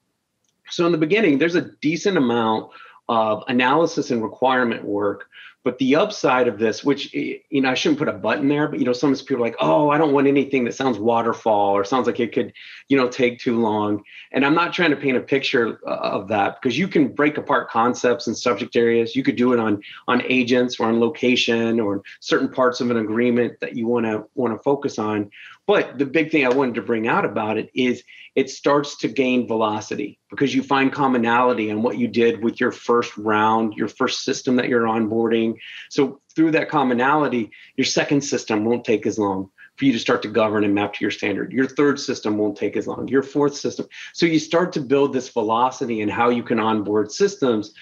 So, 0.70 0.86
in 0.86 0.92
the 0.92 0.98
beginning, 0.98 1.38
there's 1.38 1.56
a 1.56 1.70
decent 1.82 2.18
amount 2.18 2.72
of 3.08 3.44
analysis 3.48 4.10
and 4.12 4.24
requirement 4.24 4.84
work 4.84 5.28
but 5.66 5.80
the 5.80 5.96
upside 5.96 6.48
of 6.48 6.60
this, 6.60 6.84
which 6.84 7.12
you 7.12 7.42
know, 7.50 7.72
I 7.72 7.74
shouldn't 7.74 7.98
put 7.98 8.08
a 8.08 8.14
button 8.14 8.48
there, 8.48 8.68
but 8.68 8.78
you 8.78 8.86
know, 8.86 8.94
some 8.94 9.16
people 9.16 9.38
are 9.38 9.40
like, 9.40 9.56
oh, 9.60 9.90
I 9.90 9.98
don't 9.98 10.14
want 10.14 10.28
anything 10.28 10.64
that 10.66 10.76
sounds 10.76 11.00
waterfall 11.00 11.72
or 11.76 11.84
sounds 11.84 12.06
like 12.06 12.20
it 12.20 12.34
could, 12.34 12.54
you 12.88 12.96
know, 12.96 13.08
take 13.08 13.40
too 13.40 13.60
long. 13.60 14.04
And 14.32 14.46
I'm 14.46 14.54
not 14.54 14.74
trying 14.74 14.92
to 14.92 14.96
paint 14.96 15.18
a 15.18 15.22
picture 15.22 15.80
uh, 15.88 15.96
of 15.96 16.28
that 16.28 16.62
because 16.62 16.78
you 16.78 16.88
can 16.88 17.08
break 17.08 17.40
apart 17.40 17.72
concepts 17.72 18.28
and 18.28 18.38
subject 18.38 18.76
areas. 18.76 19.16
You 19.16 19.24
could 19.24 19.38
do 19.38 19.54
it 19.54 19.60
on 19.60 19.82
on 20.08 20.22
agents 20.30 20.80
or 20.80 20.86
on 20.86 21.00
location 21.00 21.80
or 21.80 22.04
certain 22.20 22.50
parts 22.50 22.80
of 22.80 22.92
an 22.92 22.98
agreement 22.98 23.60
that 23.62 23.76
you 23.76 23.88
want 23.88 24.06
to 24.06 24.28
want 24.36 24.54
to 24.54 24.62
focus 24.62 25.00
on. 25.00 25.32
But 25.66 25.98
the 25.98 26.06
big 26.06 26.30
thing 26.30 26.46
I 26.46 26.50
wanted 26.50 26.76
to 26.76 26.84
bring 26.84 27.08
out 27.08 27.26
about 27.26 27.58
it 27.58 27.72
is 27.74 28.04
it 28.36 28.52
starts 28.52 28.98
to 28.98 29.08
gain 29.08 29.48
velocity 29.48 30.20
because 30.36 30.54
you 30.54 30.62
find 30.62 30.92
commonality 30.92 31.70
in 31.70 31.82
what 31.82 31.98
you 31.98 32.08
did 32.08 32.44
with 32.44 32.60
your 32.60 32.72
first 32.72 33.18
round, 33.18 33.74
your 33.76 33.88
first 33.88 34.24
system 34.24 34.58
that 34.58 34.68
you're 34.68 34.84
onboarding. 34.84 35.56
So 35.90 36.20
through 36.36 36.52
that 36.52 36.70
commonality, 36.70 37.52
your 37.78 37.86
second 37.86 38.22
system 38.22 38.66
won't 38.66 38.84
take 38.84 39.06
as 39.08 39.18
long 39.18 39.50
for 39.78 39.86
you 39.86 39.94
to 39.94 40.00
start 40.00 40.22
to 40.22 40.28
govern 40.28 40.64
and 40.64 40.74
map 40.74 40.94
to 40.94 41.04
your 41.04 41.12
standard. 41.12 41.52
Your 41.52 41.68
third 41.68 42.00
system 42.00 42.38
won't 42.38 42.58
take 42.58 42.76
as 42.76 42.88
long. 42.88 43.08
Your 43.08 43.24
fourth 43.24 43.56
system. 43.56 43.88
So 44.14 44.26
you 44.26 44.40
start 44.40 44.74
to 44.74 44.82
build 44.82 45.14
this 45.14 45.30
velocity 45.30 46.02
in 46.02 46.10
how 46.10 46.30
you 46.30 46.44
can 46.44 46.60
onboard 46.60 47.12
systems 47.12 47.74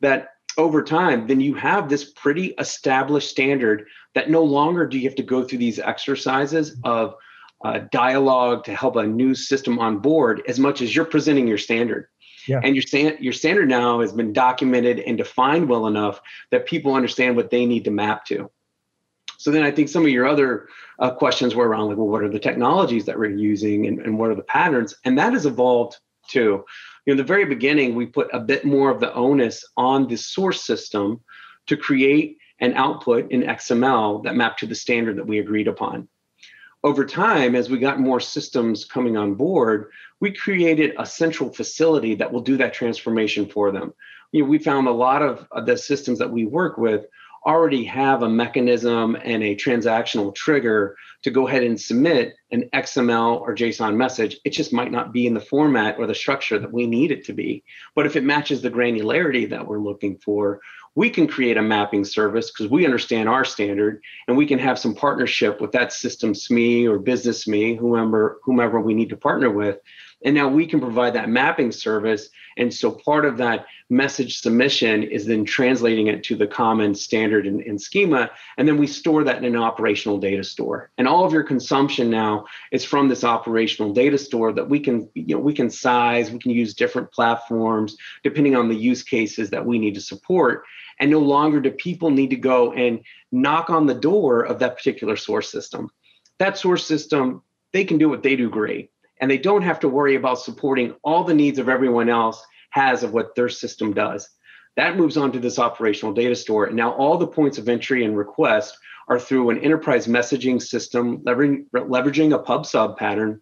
that 0.00 0.28
over 0.56 0.82
time, 0.82 1.26
then 1.26 1.40
you 1.40 1.54
have 1.54 1.88
this 1.88 2.12
pretty 2.12 2.48
established 2.58 3.30
standard 3.30 3.86
that 4.14 4.30
no 4.30 4.42
longer 4.42 4.86
do 4.86 4.98
you 4.98 5.08
have 5.08 5.16
to 5.16 5.22
go 5.22 5.42
through 5.42 5.58
these 5.58 5.78
exercises 5.78 6.76
of 6.84 7.14
uh, 7.64 7.80
dialogue 7.90 8.62
to 8.64 8.74
help 8.74 8.96
a 8.96 9.06
new 9.06 9.34
system 9.34 9.78
on 9.78 9.98
board 9.98 10.42
as 10.46 10.60
much 10.60 10.82
as 10.82 10.94
you're 10.94 11.04
presenting 11.04 11.48
your 11.48 11.58
standard. 11.58 12.06
Yeah. 12.46 12.60
And 12.62 12.76
your, 12.76 12.82
stand, 12.82 13.18
your 13.20 13.32
standard 13.32 13.70
now 13.70 14.02
has 14.02 14.12
been 14.12 14.34
documented 14.34 15.00
and 15.00 15.16
defined 15.16 15.66
well 15.66 15.86
enough 15.86 16.20
that 16.50 16.66
people 16.66 16.94
understand 16.94 17.36
what 17.36 17.50
they 17.50 17.64
need 17.64 17.84
to 17.84 17.90
map 17.90 18.26
to. 18.26 18.50
So 19.38 19.50
then 19.50 19.62
I 19.62 19.70
think 19.70 19.88
some 19.88 20.02
of 20.02 20.10
your 20.10 20.26
other 20.26 20.68
uh, 20.98 21.10
questions 21.10 21.54
were 21.54 21.66
around 21.66 21.88
like, 21.88 21.96
well, 21.96 22.06
what 22.06 22.22
are 22.22 22.28
the 22.28 22.38
technologies 22.38 23.06
that 23.06 23.18
we're 23.18 23.30
using 23.30 23.86
and, 23.86 23.98
and 24.00 24.18
what 24.18 24.30
are 24.30 24.34
the 24.34 24.42
patterns? 24.42 24.94
And 25.04 25.18
that 25.18 25.32
has 25.32 25.46
evolved 25.46 25.96
too. 26.28 26.64
You 27.06 27.06
know, 27.06 27.12
in 27.12 27.16
the 27.16 27.24
very 27.24 27.46
beginning, 27.46 27.94
we 27.94 28.06
put 28.06 28.28
a 28.34 28.40
bit 28.40 28.66
more 28.66 28.90
of 28.90 29.00
the 29.00 29.12
onus 29.14 29.64
on 29.78 30.06
the 30.06 30.16
source 30.16 30.62
system 30.62 31.20
to 31.66 31.78
create 31.78 32.36
an 32.60 32.74
output 32.74 33.30
in 33.32 33.42
XML 33.42 34.22
that 34.24 34.36
mapped 34.36 34.60
to 34.60 34.66
the 34.66 34.74
standard 34.74 35.16
that 35.16 35.26
we 35.26 35.38
agreed 35.38 35.68
upon 35.68 36.08
over 36.84 37.06
time, 37.06 37.56
as 37.56 37.70
we 37.70 37.78
got 37.78 37.98
more 37.98 38.20
systems 38.20 38.84
coming 38.84 39.16
on 39.16 39.34
board, 39.34 39.90
we 40.20 40.30
created 40.30 40.94
a 40.98 41.06
central 41.06 41.50
facility 41.50 42.14
that 42.14 42.30
will 42.30 42.42
do 42.42 42.58
that 42.58 42.74
transformation 42.74 43.48
for 43.48 43.72
them. 43.72 43.94
You 44.32 44.42
know, 44.42 44.48
we 44.48 44.58
found 44.58 44.86
a 44.86 44.92
lot 44.92 45.22
of 45.22 45.48
the 45.64 45.78
systems 45.78 46.18
that 46.18 46.30
we 46.30 46.44
work 46.44 46.76
with 46.76 47.06
already 47.46 47.84
have 47.84 48.22
a 48.22 48.28
mechanism 48.28 49.16
and 49.22 49.42
a 49.42 49.56
transactional 49.56 50.34
trigger 50.34 50.96
to 51.22 51.30
go 51.30 51.46
ahead 51.46 51.62
and 51.62 51.80
submit 51.80 52.34
an 52.50 52.68
XML 52.74 53.40
or 53.40 53.54
JSON 53.54 53.96
message. 53.96 54.38
It 54.44 54.50
just 54.50 54.72
might 54.72 54.92
not 54.92 55.12
be 55.12 55.26
in 55.26 55.34
the 55.34 55.40
format 55.40 55.96
or 55.98 56.06
the 56.06 56.14
structure 56.14 56.58
that 56.58 56.72
we 56.72 56.86
need 56.86 57.10
it 57.12 57.24
to 57.26 57.32
be. 57.32 57.64
But 57.94 58.06
if 58.06 58.16
it 58.16 58.24
matches 58.24 58.62
the 58.62 58.70
granularity 58.70 59.48
that 59.50 59.66
we're 59.66 59.80
looking 59.80 60.18
for, 60.18 60.60
we 60.96 61.10
can 61.10 61.26
create 61.26 61.56
a 61.56 61.62
mapping 61.62 62.04
service 62.04 62.50
because 62.50 62.70
we 62.70 62.84
understand 62.84 63.28
our 63.28 63.44
standard 63.44 64.02
and 64.28 64.36
we 64.36 64.46
can 64.46 64.58
have 64.58 64.78
some 64.78 64.94
partnership 64.94 65.60
with 65.60 65.72
that 65.72 65.92
system 65.92 66.32
SME 66.32 66.86
or 66.86 66.98
business 66.98 67.46
SME, 67.46 67.78
whomever, 67.78 68.38
whomever 68.42 68.80
we 68.80 68.94
need 68.94 69.08
to 69.08 69.16
partner 69.16 69.50
with 69.50 69.78
and 70.24 70.34
now 70.34 70.48
we 70.48 70.66
can 70.66 70.80
provide 70.80 71.14
that 71.14 71.28
mapping 71.28 71.70
service. 71.70 72.30
And 72.56 72.72
so 72.72 72.90
part 72.90 73.24
of 73.24 73.36
that 73.38 73.66
message 73.90 74.40
submission 74.40 75.02
is 75.02 75.26
then 75.26 75.44
translating 75.44 76.06
it 76.06 76.22
to 76.24 76.36
the 76.36 76.46
common 76.46 76.94
standard 76.94 77.46
and, 77.46 77.60
and, 77.60 77.80
schema. 77.80 78.30
And 78.56 78.66
then 78.66 78.78
we 78.78 78.86
store 78.86 79.24
that 79.24 79.38
in 79.38 79.44
an 79.44 79.56
operational 79.56 80.18
data 80.18 80.42
store. 80.42 80.90
And 80.96 81.06
all 81.06 81.24
of 81.24 81.32
your 81.32 81.42
consumption 81.42 82.10
now 82.10 82.46
is 82.72 82.84
from 82.84 83.08
this 83.08 83.24
operational 83.24 83.92
data 83.92 84.16
store 84.16 84.52
that 84.52 84.68
we 84.68 84.80
can, 84.80 85.08
you 85.14 85.36
know, 85.36 85.42
we 85.42 85.52
can 85.52 85.70
size, 85.70 86.30
we 86.30 86.38
can 86.38 86.52
use 86.52 86.74
different 86.74 87.12
platforms 87.12 87.96
depending 88.22 88.56
on 88.56 88.68
the 88.68 88.76
use 88.76 89.02
cases 89.02 89.50
that 89.50 89.66
we 89.66 89.78
need 89.78 89.94
to 89.94 90.00
support. 90.00 90.64
And 91.00 91.10
no 91.10 91.18
longer 91.18 91.60
do 91.60 91.70
people 91.70 92.10
need 92.10 92.30
to 92.30 92.36
go 92.36 92.72
and 92.72 93.00
knock 93.32 93.68
on 93.68 93.86
the 93.86 93.94
door 93.94 94.42
of 94.42 94.60
that 94.60 94.76
particular 94.76 95.16
source 95.16 95.50
system. 95.50 95.90
That 96.38 96.56
source 96.56 96.86
system, 96.86 97.42
they 97.72 97.84
can 97.84 97.98
do 97.98 98.08
what 98.08 98.22
they 98.22 98.36
do 98.36 98.48
great 98.48 98.90
and 99.20 99.30
they 99.30 99.38
don't 99.38 99.62
have 99.62 99.80
to 99.80 99.88
worry 99.88 100.16
about 100.16 100.40
supporting 100.40 100.94
all 101.02 101.24
the 101.24 101.34
needs 101.34 101.58
of 101.58 101.68
everyone 101.68 102.08
else 102.08 102.44
has 102.70 103.02
of 103.02 103.12
what 103.12 103.34
their 103.34 103.48
system 103.48 103.92
does. 103.92 104.28
That 104.76 104.96
moves 104.96 105.16
on 105.16 105.30
to 105.32 105.38
this 105.38 105.58
operational 105.58 106.14
data 106.14 106.34
store. 106.34 106.66
And 106.66 106.76
now 106.76 106.92
all 106.92 107.16
the 107.16 107.26
points 107.26 107.58
of 107.58 107.68
entry 107.68 108.04
and 108.04 108.16
request 108.16 108.76
are 109.08 109.20
through 109.20 109.50
an 109.50 109.58
enterprise 109.58 110.06
messaging 110.06 110.60
system, 110.60 111.18
leveraging, 111.18 111.66
leveraging 111.72 112.34
a 112.34 112.38
pub 112.38 112.66
sub 112.66 112.96
pattern, 112.96 113.40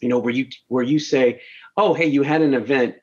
you 0.00 0.08
know, 0.08 0.18
where 0.18 0.32
you 0.32 0.46
where 0.68 0.84
you 0.84 0.98
say, 0.98 1.40
oh, 1.76 1.92
hey, 1.92 2.06
you 2.06 2.22
had 2.22 2.40
an 2.40 2.54
event 2.54 2.94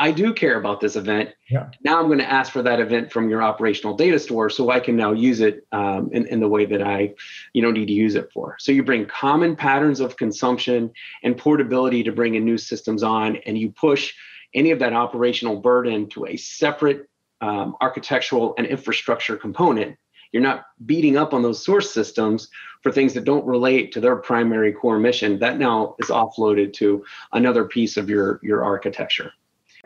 I 0.00 0.12
do 0.12 0.32
care 0.32 0.58
about 0.58 0.80
this 0.80 0.96
event. 0.96 1.28
Yeah. 1.50 1.68
Now 1.84 2.00
I'm 2.00 2.06
going 2.06 2.20
to 2.20 2.30
ask 2.30 2.50
for 2.50 2.62
that 2.62 2.80
event 2.80 3.12
from 3.12 3.28
your 3.28 3.42
operational 3.42 3.94
data 3.94 4.18
store 4.18 4.48
so 4.48 4.70
I 4.70 4.80
can 4.80 4.96
now 4.96 5.12
use 5.12 5.40
it 5.40 5.66
um, 5.72 6.08
in, 6.12 6.26
in 6.28 6.40
the 6.40 6.48
way 6.48 6.64
that 6.64 6.80
I 6.80 7.12
you 7.52 7.60
know, 7.60 7.70
need 7.70 7.86
to 7.86 7.92
use 7.92 8.14
it 8.14 8.30
for. 8.32 8.56
So 8.58 8.72
you 8.72 8.82
bring 8.82 9.04
common 9.04 9.56
patterns 9.56 10.00
of 10.00 10.16
consumption 10.16 10.90
and 11.22 11.36
portability 11.36 12.02
to 12.04 12.12
bring 12.12 12.34
in 12.34 12.46
new 12.46 12.56
systems 12.56 13.02
on, 13.02 13.36
and 13.44 13.58
you 13.58 13.72
push 13.72 14.14
any 14.54 14.70
of 14.70 14.78
that 14.78 14.94
operational 14.94 15.56
burden 15.56 16.08
to 16.10 16.26
a 16.26 16.36
separate 16.38 17.06
um, 17.42 17.76
architectural 17.82 18.54
and 18.56 18.66
infrastructure 18.66 19.36
component. 19.36 19.98
You're 20.32 20.42
not 20.42 20.64
beating 20.86 21.18
up 21.18 21.34
on 21.34 21.42
those 21.42 21.62
source 21.62 21.92
systems 21.92 22.48
for 22.82 22.90
things 22.90 23.12
that 23.14 23.24
don't 23.24 23.44
relate 23.44 23.92
to 23.92 24.00
their 24.00 24.16
primary 24.16 24.72
core 24.72 24.98
mission. 24.98 25.38
That 25.40 25.58
now 25.58 25.96
is 25.98 26.08
offloaded 26.08 26.72
to 26.74 27.04
another 27.32 27.66
piece 27.66 27.98
of 27.98 28.08
your, 28.08 28.40
your 28.42 28.64
architecture. 28.64 29.32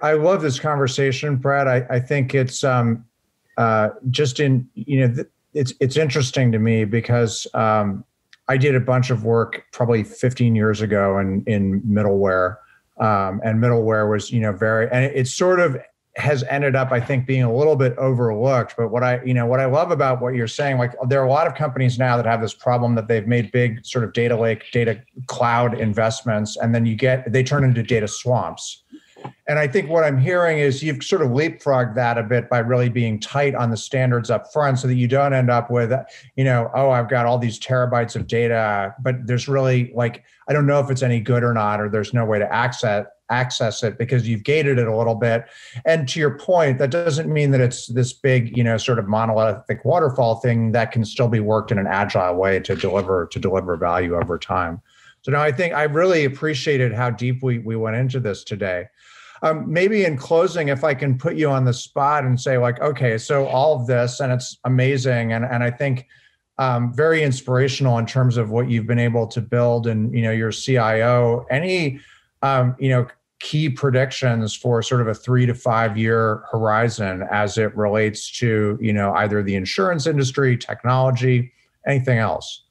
I 0.02 0.12
love 0.12 0.42
this 0.42 0.58
conversation, 0.58 1.36
Brad. 1.36 1.68
I, 1.68 1.86
I 1.94 2.00
think 2.00 2.34
it's 2.34 2.64
um, 2.64 3.04
uh, 3.56 3.90
just 4.10 4.40
in 4.40 4.68
you 4.74 5.00
know 5.00 5.14
th- 5.14 5.26
it's 5.52 5.72
it's 5.80 5.96
interesting 5.96 6.50
to 6.52 6.58
me 6.58 6.84
because 6.84 7.46
um, 7.54 8.04
I 8.48 8.56
did 8.56 8.74
a 8.74 8.80
bunch 8.80 9.10
of 9.10 9.24
work 9.24 9.64
probably 9.72 10.02
15 10.02 10.54
years 10.54 10.80
ago 10.80 11.18
in 11.18 11.44
in 11.46 11.80
middleware, 11.82 12.56
um, 12.98 13.40
and 13.44 13.62
middleware 13.62 14.10
was 14.10 14.30
you 14.30 14.40
know 14.40 14.52
very 14.52 14.88
and 14.90 15.04
it, 15.04 15.12
it 15.14 15.28
sort 15.28 15.60
of 15.60 15.76
has 16.16 16.44
ended 16.44 16.76
up 16.76 16.92
i 16.92 17.00
think 17.00 17.26
being 17.26 17.42
a 17.42 17.52
little 17.52 17.74
bit 17.74 17.92
overlooked. 17.98 18.74
But 18.76 18.90
what 18.90 19.02
i 19.02 19.20
you 19.24 19.34
know 19.34 19.46
what 19.46 19.58
i 19.58 19.64
love 19.64 19.90
about 19.90 20.20
what 20.20 20.34
you're 20.34 20.46
saying 20.46 20.78
like 20.78 20.92
there 21.08 21.20
are 21.20 21.26
a 21.26 21.30
lot 21.30 21.48
of 21.48 21.56
companies 21.56 21.98
now 21.98 22.16
that 22.16 22.24
have 22.24 22.40
this 22.40 22.54
problem 22.54 22.94
that 22.94 23.08
they've 23.08 23.26
made 23.26 23.50
big 23.50 23.84
sort 23.84 24.04
of 24.04 24.12
data 24.12 24.36
lake 24.36 24.62
data 24.70 25.02
cloud 25.26 25.78
investments 25.78 26.56
and 26.56 26.72
then 26.72 26.86
you 26.86 26.94
get 26.94 27.32
they 27.32 27.42
turn 27.42 27.64
into 27.64 27.82
data 27.82 28.06
swamps 28.06 28.83
and 29.46 29.58
I 29.58 29.66
think 29.66 29.90
what 29.90 30.04
I'm 30.04 30.18
hearing 30.18 30.58
is 30.58 30.82
you've 30.82 31.04
sort 31.04 31.22
of 31.22 31.28
leapfrogged 31.28 31.94
that 31.96 32.16
a 32.16 32.22
bit 32.22 32.48
by 32.48 32.60
really 32.60 32.88
being 32.88 33.20
tight 33.20 33.54
on 33.54 33.70
the 33.70 33.76
standards 33.76 34.30
up 34.30 34.52
front 34.52 34.78
so 34.78 34.88
that 34.88 34.94
you 34.94 35.06
don't 35.06 35.34
end 35.34 35.50
up 35.50 35.70
with, 35.70 35.92
you 36.36 36.44
know, 36.44 36.70
oh, 36.74 36.90
I've 36.90 37.10
got 37.10 37.26
all 37.26 37.38
these 37.38 37.58
terabytes 37.58 38.16
of 38.16 38.26
data, 38.26 38.94
but 39.02 39.26
there's 39.26 39.46
really 39.46 39.92
like, 39.94 40.24
I 40.48 40.52
don't 40.52 40.66
know 40.66 40.80
if 40.80 40.90
it's 40.90 41.02
any 41.02 41.20
good 41.20 41.44
or 41.44 41.52
not, 41.52 41.80
or 41.80 41.88
there's 41.88 42.14
no 42.14 42.24
way 42.24 42.38
to 42.38 42.52
access 42.52 43.06
access 43.30 43.82
it 43.82 43.96
because 43.96 44.28
you've 44.28 44.44
gated 44.44 44.78
it 44.78 44.86
a 44.86 44.94
little 44.96 45.14
bit. 45.14 45.46
And 45.86 46.06
to 46.08 46.20
your 46.20 46.38
point, 46.38 46.78
that 46.78 46.90
doesn't 46.90 47.32
mean 47.32 47.52
that 47.52 47.60
it's 47.60 47.86
this 47.86 48.12
big, 48.12 48.54
you 48.54 48.62
know, 48.62 48.76
sort 48.76 48.98
of 48.98 49.08
monolithic 49.08 49.82
waterfall 49.82 50.36
thing 50.36 50.72
that 50.72 50.92
can 50.92 51.06
still 51.06 51.28
be 51.28 51.40
worked 51.40 51.72
in 51.72 51.78
an 51.78 51.86
agile 51.86 52.34
way 52.34 52.60
to 52.60 52.76
deliver 52.76 53.26
to 53.26 53.38
deliver 53.38 53.76
value 53.76 54.14
over 54.14 54.38
time. 54.38 54.80
So 55.22 55.32
now 55.32 55.40
I 55.40 55.52
think 55.52 55.72
I 55.72 55.84
really 55.84 56.26
appreciated 56.26 56.92
how 56.92 57.08
deep 57.08 57.42
we, 57.42 57.58
we 57.58 57.76
went 57.76 57.96
into 57.96 58.20
this 58.20 58.44
today. 58.44 58.88
Um, 59.44 59.70
maybe 59.70 60.06
in 60.06 60.16
closing, 60.16 60.68
if 60.68 60.84
I 60.84 60.94
can 60.94 61.18
put 61.18 61.36
you 61.36 61.50
on 61.50 61.66
the 61.66 61.74
spot 61.74 62.24
and 62.24 62.40
say, 62.40 62.56
like, 62.56 62.80
okay, 62.80 63.18
so 63.18 63.46
all 63.46 63.78
of 63.78 63.86
this, 63.86 64.20
and 64.20 64.32
it's 64.32 64.56
amazing, 64.64 65.34
and 65.34 65.44
and 65.44 65.62
I 65.62 65.70
think 65.70 66.06
um, 66.56 66.94
very 66.94 67.22
inspirational 67.22 67.98
in 67.98 68.06
terms 68.06 68.38
of 68.38 68.50
what 68.50 68.70
you've 68.70 68.86
been 68.86 68.98
able 68.98 69.26
to 69.26 69.42
build, 69.42 69.86
and 69.86 70.14
you 70.14 70.22
know, 70.22 70.30
your 70.30 70.50
CIO. 70.50 71.44
Any, 71.50 72.00
um, 72.40 72.74
you 72.78 72.88
know, 72.88 73.06
key 73.38 73.68
predictions 73.68 74.54
for 74.54 74.80
sort 74.82 75.02
of 75.02 75.08
a 75.08 75.14
three 75.14 75.44
to 75.44 75.54
five 75.54 75.98
year 75.98 76.44
horizon 76.50 77.24
as 77.30 77.58
it 77.58 77.76
relates 77.76 78.30
to 78.38 78.78
you 78.80 78.94
know 78.94 79.12
either 79.12 79.42
the 79.42 79.56
insurance 79.56 80.06
industry, 80.06 80.56
technology, 80.56 81.52
anything 81.86 82.16
else. 82.16 82.62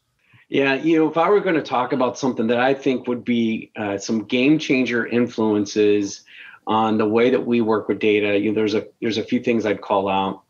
Yeah, 0.50 0.74
you 0.74 0.98
know, 0.98 1.08
if 1.08 1.18
I 1.18 1.30
were 1.30 1.40
going 1.40 1.56
to 1.56 1.62
talk 1.62 1.94
about 1.94 2.18
something 2.18 2.48
that 2.48 2.60
I 2.60 2.74
think 2.74 3.08
would 3.08 3.24
be 3.24 3.72
uh, 3.76 4.00
some 4.00 4.24
game 4.24 4.58
changer 4.58 5.06
influences 5.06 6.24
on 6.67 6.97
the 6.97 7.08
way 7.08 7.30
that 7.30 7.45
we 7.45 7.62
work 7.62 7.88
with 7.88 7.99
data, 7.99 8.38
you 8.38 8.52
know, 8.52 8.56
there's 8.56 8.73
a 8.73 8.88
there's 9.02 9.17
a 9.17 9.23
few 9.23 9.41
things 9.41 9.65
I'd 9.65 9.82
call 9.82 10.10
out. 10.10 10.41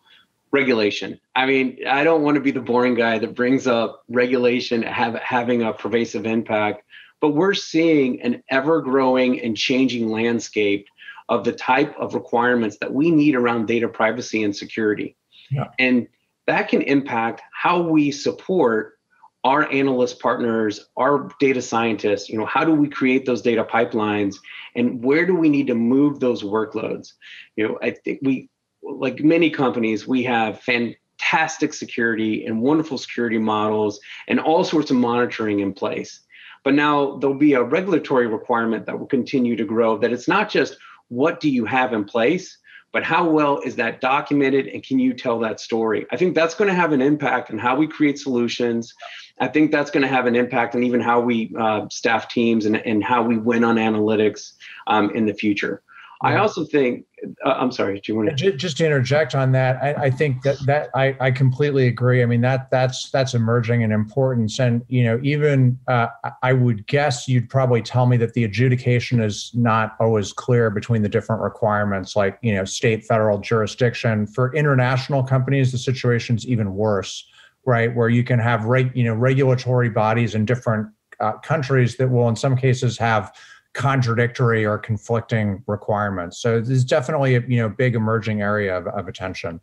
Regulation. 0.51 1.19
I 1.35 1.47
mean, 1.47 1.79
I 1.87 2.03
don't 2.03 2.21
want 2.21 2.35
to 2.35 2.41
be 2.41 2.51
the 2.51 2.61
boring 2.61 2.93
guy 2.93 3.17
that 3.17 3.33
brings 3.33 3.65
up 3.65 4.03
regulation 4.07 4.83
have, 4.83 5.15
having 5.15 5.63
a 5.63 5.73
pervasive 5.73 6.27
impact, 6.27 6.83
but 7.21 7.29
we're 7.29 7.55
seeing 7.55 8.21
an 8.21 8.43
ever-growing 8.49 9.41
and 9.41 9.57
changing 9.57 10.09
landscape 10.09 10.85
of 11.27 11.43
the 11.43 11.53
type 11.53 11.95
of 11.97 12.13
requirements 12.13 12.77
that 12.81 12.93
we 12.93 13.09
need 13.09 13.33
around 13.33 13.65
data 13.65 13.87
privacy 13.87 14.43
and 14.43 14.55
security. 14.55 15.15
Yeah. 15.49 15.69
And 15.79 16.07
that 16.45 16.67
can 16.67 16.83
impact 16.83 17.41
how 17.51 17.81
we 17.81 18.11
support 18.11 18.99
our 19.43 19.69
analyst 19.71 20.19
partners, 20.19 20.89
our 20.95 21.29
data 21.39 21.61
scientists, 21.61 22.29
you 22.29 22.37
know, 22.37 22.45
how 22.45 22.63
do 22.63 22.73
we 22.73 22.87
create 22.87 23.25
those 23.25 23.41
data 23.41 23.63
pipelines 23.63 24.35
and 24.75 25.03
where 25.03 25.25
do 25.25 25.35
we 25.35 25.49
need 25.49 25.67
to 25.67 25.75
move 25.75 26.19
those 26.19 26.43
workloads? 26.43 27.13
You 27.55 27.67
know, 27.67 27.79
I 27.81 27.91
think 27.91 28.19
we, 28.21 28.49
like 28.81 29.21
many 29.21 29.49
companies, 29.49 30.07
we 30.07 30.23
have 30.23 30.61
fantastic 30.61 31.73
security 31.73 32.45
and 32.45 32.61
wonderful 32.61 32.97
security 32.97 33.37
models 33.37 33.99
and 34.27 34.39
all 34.39 34.63
sorts 34.63 34.91
of 34.91 34.97
monitoring 34.97 35.59
in 35.59 35.73
place. 35.73 36.21
But 36.63 36.73
now 36.73 37.17
there'll 37.17 37.35
be 37.35 37.53
a 37.53 37.63
regulatory 37.63 38.27
requirement 38.27 38.85
that 38.85 38.97
will 38.97 39.07
continue 39.07 39.57
to 39.57 39.65
grow 39.65 39.97
that 39.97 40.13
it's 40.13 40.29
not 40.29 40.49
just 40.49 40.77
what 41.09 41.41
do 41.41 41.49
you 41.49 41.65
have 41.65 41.91
in 41.91 42.05
place, 42.05 42.57
but 42.93 43.03
how 43.03 43.27
well 43.27 43.59
is 43.59 43.75
that 43.75 43.99
documented 43.99 44.67
and 44.67 44.83
can 44.83 44.99
you 44.99 45.13
tell 45.13 45.39
that 45.39 45.59
story? 45.59 46.05
I 46.11 46.15
think 46.15 46.35
that's 46.35 46.55
going 46.55 46.69
to 46.69 46.75
have 46.75 46.93
an 46.93 47.01
impact 47.01 47.51
on 47.51 47.57
how 47.57 47.75
we 47.75 47.87
create 47.87 48.19
solutions. 48.19 48.93
I 49.39 49.47
think 49.47 49.71
that's 49.71 49.89
going 49.91 50.03
to 50.03 50.07
have 50.07 50.27
an 50.27 50.35
impact 50.35 50.75
on 50.75 50.83
even 50.83 51.01
how 51.01 51.19
we 51.19 51.53
uh, 51.59 51.87
staff 51.89 52.29
teams 52.29 52.65
and, 52.67 52.77
and 52.77 53.03
how 53.03 53.23
we 53.23 53.37
win 53.37 53.63
on 53.63 53.75
analytics 53.75 54.53
um, 54.85 55.09
in 55.09 55.25
the 55.25 55.33
future. 55.33 55.81
I 56.23 56.37
also 56.37 56.63
think. 56.63 57.05
Uh, 57.45 57.49
I'm 57.49 57.71
sorry. 57.71 57.99
Do 57.99 58.11
you 58.11 58.17
want 58.17 58.37
to 58.37 58.51
just 58.53 58.77
to 58.77 58.85
interject 58.85 59.35
on 59.35 59.51
that? 59.53 59.81
I, 59.81 60.05
I, 60.05 60.09
think 60.09 60.41
that 60.43 60.57
that 60.65 60.89
I, 60.95 61.15
I 61.19 61.31
completely 61.31 61.87
agree. 61.87 62.21
I 62.21 62.25
mean 62.25 62.41
that 62.41 62.69
that's 62.69 63.09
that's 63.11 63.33
emerging 63.33 63.81
in 63.81 63.91
importance, 63.91 64.59
and 64.59 64.83
you 64.87 65.03
know 65.03 65.19
even 65.21 65.77
uh, 65.87 66.07
I 66.41 66.53
would 66.53 66.87
guess 66.87 67.27
you'd 67.27 67.49
probably 67.49 67.81
tell 67.81 68.05
me 68.05 68.17
that 68.17 68.33
the 68.33 68.43
adjudication 68.45 69.21
is 69.21 69.51
not 69.53 69.95
always 69.99 70.33
clear 70.33 70.69
between 70.69 71.01
the 71.01 71.09
different 71.09 71.41
requirements, 71.41 72.15
like 72.15 72.39
you 72.41 72.53
know 72.55 72.65
state, 72.65 73.05
federal 73.05 73.39
jurisdiction. 73.39 74.25
For 74.27 74.53
international 74.53 75.23
companies, 75.23 75.71
the 75.71 75.77
situation's 75.77 76.45
even 76.45 76.73
worse, 76.73 77.25
right? 77.65 77.93
Where 77.93 78.09
you 78.09 78.23
can 78.23 78.39
have 78.39 78.65
reg, 78.65 78.91
you 78.95 79.03
know 79.03 79.13
regulatory 79.13 79.89
bodies 79.89 80.35
in 80.35 80.45
different 80.45 80.87
uh, 81.19 81.33
countries 81.39 81.97
that 81.97 82.09
will 82.09 82.27
in 82.27 82.35
some 82.35 82.55
cases 82.55 82.97
have 82.97 83.31
contradictory 83.73 84.65
or 84.65 84.77
conflicting 84.77 85.63
requirements. 85.67 86.37
So 86.37 86.61
there's 86.61 86.85
definitely 86.85 87.35
a 87.35 87.41
you 87.41 87.57
know 87.57 87.69
big 87.69 87.95
emerging 87.95 88.41
area 88.41 88.77
of, 88.77 88.87
of 88.87 89.07
attention. 89.07 89.59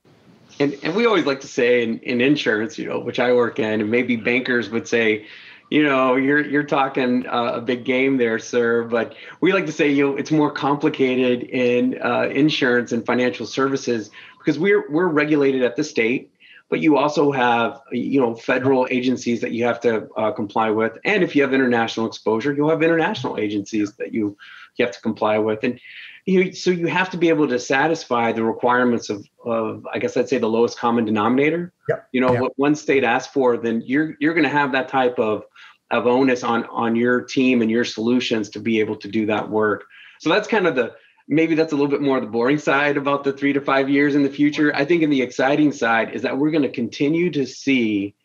And, 0.58 0.76
and 0.82 0.94
we 0.94 1.06
always 1.06 1.24
like 1.24 1.40
to 1.40 1.46
say 1.46 1.82
in, 1.82 1.98
in 2.00 2.20
insurance, 2.20 2.76
you 2.76 2.86
know, 2.86 2.98
which 2.98 3.18
I 3.18 3.32
work 3.32 3.58
in, 3.58 3.80
and 3.80 3.90
maybe 3.90 4.16
bankers 4.16 4.68
would 4.68 4.86
say, 4.86 5.26
you 5.70 5.84
know, 5.84 6.16
you're 6.16 6.44
you're 6.44 6.64
talking 6.64 7.26
uh, 7.28 7.52
a 7.54 7.60
big 7.60 7.84
game 7.84 8.16
there, 8.16 8.38
sir. 8.38 8.82
But 8.82 9.14
we 9.40 9.52
like 9.52 9.66
to 9.66 9.72
say, 9.72 9.88
you 9.88 10.10
know, 10.10 10.16
it's 10.16 10.32
more 10.32 10.50
complicated 10.50 11.44
in 11.44 11.98
uh, 12.02 12.22
insurance 12.22 12.90
and 12.92 13.06
financial 13.06 13.46
services 13.46 14.10
because 14.38 14.58
we're 14.58 14.90
we're 14.90 15.06
regulated 15.06 15.62
at 15.62 15.76
the 15.76 15.84
state, 15.84 16.32
but 16.70 16.80
you 16.80 16.96
also 16.96 17.32
have 17.32 17.82
you 17.92 18.20
know 18.20 18.34
federal 18.34 18.86
agencies 18.90 19.40
that 19.40 19.50
you 19.50 19.64
have 19.64 19.80
to 19.80 20.08
uh, 20.16 20.32
comply 20.32 20.70
with, 20.70 20.96
and 21.04 21.22
if 21.22 21.36
you 21.36 21.42
have 21.42 21.52
international 21.52 22.06
exposure, 22.06 22.54
you'll 22.54 22.70
have 22.70 22.82
international 22.82 23.36
agencies 23.38 23.92
that 23.94 24.14
you 24.14 24.36
you 24.76 24.84
have 24.86 24.94
to 24.94 25.00
comply 25.00 25.36
with, 25.36 25.64
and 25.64 25.80
you 26.24 26.52
so 26.52 26.70
you 26.70 26.86
have 26.86 27.10
to 27.10 27.16
be 27.16 27.28
able 27.28 27.48
to 27.48 27.58
satisfy 27.58 28.32
the 28.32 28.44
requirements 28.44 29.10
of 29.10 29.26
of 29.44 29.86
I 29.92 29.98
guess 29.98 30.16
I'd 30.16 30.28
say 30.28 30.38
the 30.38 30.48
lowest 30.48 30.78
common 30.78 31.04
denominator. 31.04 31.72
Yep. 31.88 32.08
You 32.12 32.20
know 32.20 32.32
yep. 32.32 32.40
what 32.40 32.52
one 32.56 32.76
state 32.76 33.04
asks 33.04 33.32
for, 33.32 33.56
then 33.56 33.82
you're 33.84 34.14
you're 34.20 34.34
going 34.34 34.44
to 34.44 34.50
have 34.50 34.72
that 34.72 34.88
type 34.88 35.18
of 35.18 35.44
of 35.90 36.06
onus 36.06 36.44
on 36.44 36.64
on 36.66 36.94
your 36.94 37.20
team 37.20 37.62
and 37.62 37.70
your 37.70 37.84
solutions 37.84 38.48
to 38.50 38.60
be 38.60 38.78
able 38.78 38.96
to 38.96 39.08
do 39.08 39.26
that 39.26 39.50
work. 39.50 39.84
So 40.20 40.30
that's 40.30 40.46
kind 40.46 40.68
of 40.68 40.76
the 40.76 40.94
maybe 41.30 41.54
that's 41.54 41.72
a 41.72 41.76
little 41.76 41.90
bit 41.90 42.02
more 42.02 42.18
of 42.18 42.24
the 42.24 42.28
boring 42.28 42.58
side 42.58 42.96
about 42.96 43.22
the 43.22 43.32
three 43.32 43.52
to 43.52 43.60
five 43.60 43.88
years 43.88 44.16
in 44.16 44.24
the 44.24 44.28
future. 44.28 44.74
I 44.74 44.84
think 44.84 45.02
in 45.02 45.10
the 45.10 45.22
exciting 45.22 45.70
side 45.70 46.12
is 46.12 46.22
that 46.22 46.36
we're 46.36 46.50
going 46.50 46.64
to 46.64 46.68
continue 46.68 47.30
to 47.30 47.46
see 47.46 48.16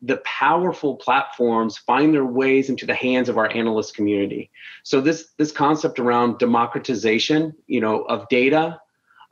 the 0.00 0.16
powerful 0.24 0.96
platforms 0.96 1.76
find 1.76 2.14
their 2.14 2.24
ways 2.24 2.70
into 2.70 2.86
the 2.86 2.94
hands 2.94 3.28
of 3.28 3.36
our 3.36 3.50
analyst 3.50 3.94
community. 3.94 4.50
So 4.82 5.00
this 5.00 5.28
this 5.36 5.52
concept 5.52 5.98
around 5.98 6.38
democratization, 6.38 7.54
you 7.66 7.80
know, 7.80 8.02
of 8.02 8.28
data, 8.28 8.80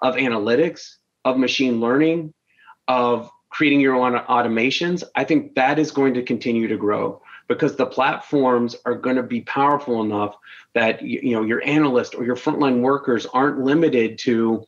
of 0.02 0.16
analytics, 0.16 0.96
of 1.24 1.38
machine 1.38 1.80
learning, 1.80 2.34
of 2.86 3.30
creating 3.48 3.80
your 3.80 3.94
own 3.94 4.12
automations, 4.12 5.02
I 5.14 5.24
think 5.24 5.54
that 5.54 5.78
is 5.78 5.90
going 5.90 6.14
to 6.14 6.22
continue 6.22 6.68
to 6.68 6.76
grow 6.76 7.22
because 7.48 7.76
the 7.76 7.86
platforms 7.86 8.76
are 8.84 8.94
going 8.94 9.16
to 9.16 9.22
be 9.22 9.40
powerful 9.42 10.02
enough 10.02 10.36
that 10.74 11.02
you, 11.02 11.32
know 11.32 11.42
your 11.42 11.62
analyst 11.64 12.14
or 12.14 12.24
your 12.24 12.36
frontline 12.36 12.80
workers 12.80 13.26
aren't 13.26 13.60
limited 13.60 14.18
to 14.18 14.64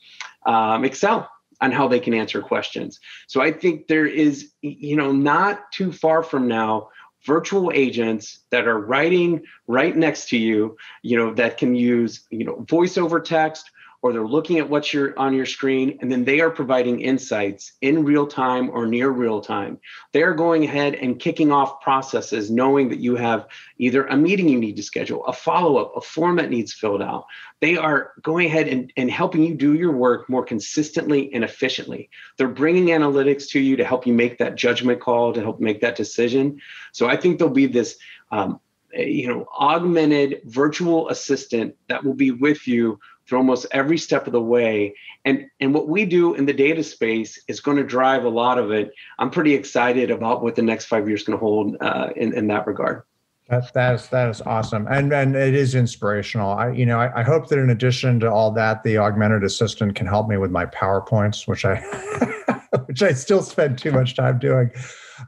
um, 0.47 0.85
Excel 0.85 1.31
on 1.61 1.73
how 1.73 1.89
they 1.89 2.01
can 2.01 2.15
answer 2.15 2.41
questions. 2.41 3.01
So 3.27 3.41
I 3.41 3.53
think 3.53 3.89
there 3.89 4.07
is, 4.07 4.53
you 4.63 4.97
know, 4.97 5.13
not 5.13 5.73
too 5.73 5.93
far 5.93 6.23
from 6.23 6.47
now, 6.47 6.89
virtual 7.27 7.73
agents 7.75 8.41
that 8.51 8.69
are 8.69 8.79
writing 8.79 9.43
right 9.67 9.97
next 9.97 10.29
to 10.29 10.39
you, 10.39 10.77
you 11.03 11.17
know, 11.17 11.35
that 11.35 11.59
can 11.59 11.75
use, 11.75 12.27
you 12.31 12.45
know, 12.45 12.65
voice 12.69 12.97
over 12.97 13.21
text 13.21 13.71
or 14.01 14.13
they're 14.13 14.27
looking 14.27 14.59
at 14.59 14.69
what's 14.69 14.93
you're 14.93 15.19
on 15.19 15.35
your 15.35 15.47
screen 15.47 15.99
and 16.01 16.11
then 16.11 16.25
they 16.25 16.41
are 16.41 16.51
providing 16.51 17.01
insights 17.01 17.73
in 17.81 18.05
real 18.05 18.27
time 18.27 18.71
or 18.71 18.87
near 18.87 19.11
real 19.11 19.41
time. 19.41 19.79
They're 20.13 20.35
going 20.35 20.65
ahead 20.65 20.95
and 20.95 21.19
kicking 21.19 21.51
off 21.51 21.81
processes 21.81 22.51
knowing 22.51 22.89
that 22.91 23.01
you 23.01 23.17
have 23.17 23.49
either 23.79 24.07
a 24.07 24.17
meeting 24.17 24.49
you 24.49 24.59
need 24.59 24.77
to 24.77 24.83
schedule, 24.85 25.25
a 25.27 25.33
follow-up, 25.33 25.97
a 25.97 26.01
form 26.01 26.37
that 26.37 26.51
needs 26.51 26.73
filled 26.73 27.03
out. 27.03 27.27
They 27.61 27.77
are 27.77 28.13
going 28.23 28.47
ahead 28.47 28.69
and, 28.69 28.93
and 28.97 29.11
helping 29.11 29.43
you 29.43 29.55
do 29.55 29.75
your 29.75 29.93
work 29.93 30.29
more 30.29 30.45
consistently 30.45 31.35
and 31.35 31.43
efficiently. 31.43 32.09
They're 32.37 32.49
bringing 32.49 32.87
analytics 32.87 33.49
to 33.51 33.61
you 33.61 33.77
to 33.77 33.85
help 33.85 34.07
you 34.07 34.13
make 34.13 34.39
that 34.39 34.55
judgment 34.55 35.01
call, 35.01 35.33
to 35.33 35.43
help 35.43 35.59
make 35.61 35.81
that 35.81 35.97
decision. 35.97 36.61
So 36.93 37.09
I 37.09 37.17
think 37.17 37.39
there'll 37.39 37.53
be 37.53 37.67
this 37.67 37.99
um, 38.31 38.61
you 38.93 39.29
know 39.29 39.47
augmented 39.59 40.41
virtual 40.45 41.09
assistant 41.09 41.75
that 41.89 42.05
will 42.05 42.15
be 42.15 42.31
with 42.31 42.67
you 42.67 42.99
through 43.29 43.39
almost 43.39 43.67
every 43.73 43.99
step 43.99 44.27
of 44.27 44.33
the 44.33 44.41
way. 44.41 44.95
And, 45.25 45.47
and 45.61 45.75
what 45.75 45.89
we 45.89 46.05
do 46.05 46.35
in 46.35 46.47
the 46.47 46.53
data 46.53 46.83
space 46.83 47.39
is 47.47 47.61
going 47.61 47.77
to 47.77 47.85
drive 47.85 48.25
a 48.25 48.29
lot 48.29 48.59
of 48.59 48.71
it. 48.71 48.93
I'm 49.19 49.31
pretty 49.31 49.55
excited 49.55 50.11
about 50.11 50.43
what 50.43 50.57
the 50.57 50.63
next 50.63 50.87
five 50.87 51.09
years 51.09 51.23
can 51.23 51.35
hold 51.35 51.77
uh, 51.81 52.09
in, 52.17 52.33
in 52.35 52.47
that 52.49 52.67
regard. 52.67 53.03
That, 53.49 53.73
that 53.73 53.95
is 53.95 54.09
that 54.09 54.29
is 54.29 54.43
awesome, 54.43 54.87
and 54.91 55.11
and 55.11 55.35
it 55.35 55.55
is 55.55 55.75
inspirational. 55.75 56.53
I 56.53 56.71
you 56.71 56.85
know 56.85 57.01
I, 57.01 57.21
I 57.21 57.23
hope 57.23 57.49
that 57.49 57.59
in 57.59 57.71
addition 57.71 58.21
to 58.21 58.31
all 58.31 58.51
that, 58.51 58.83
the 58.83 58.99
augmented 58.99 59.43
assistant 59.43 59.95
can 59.95 60.07
help 60.07 60.29
me 60.29 60.37
with 60.37 60.51
my 60.51 60.67
powerpoints, 60.67 61.49
which 61.49 61.65
I 61.65 61.77
which 62.85 63.03
I 63.03 63.15
still 63.15 63.43
spend 63.43 63.79
too 63.79 63.91
much 63.91 64.15
time 64.17 64.39
doing. 64.39 64.71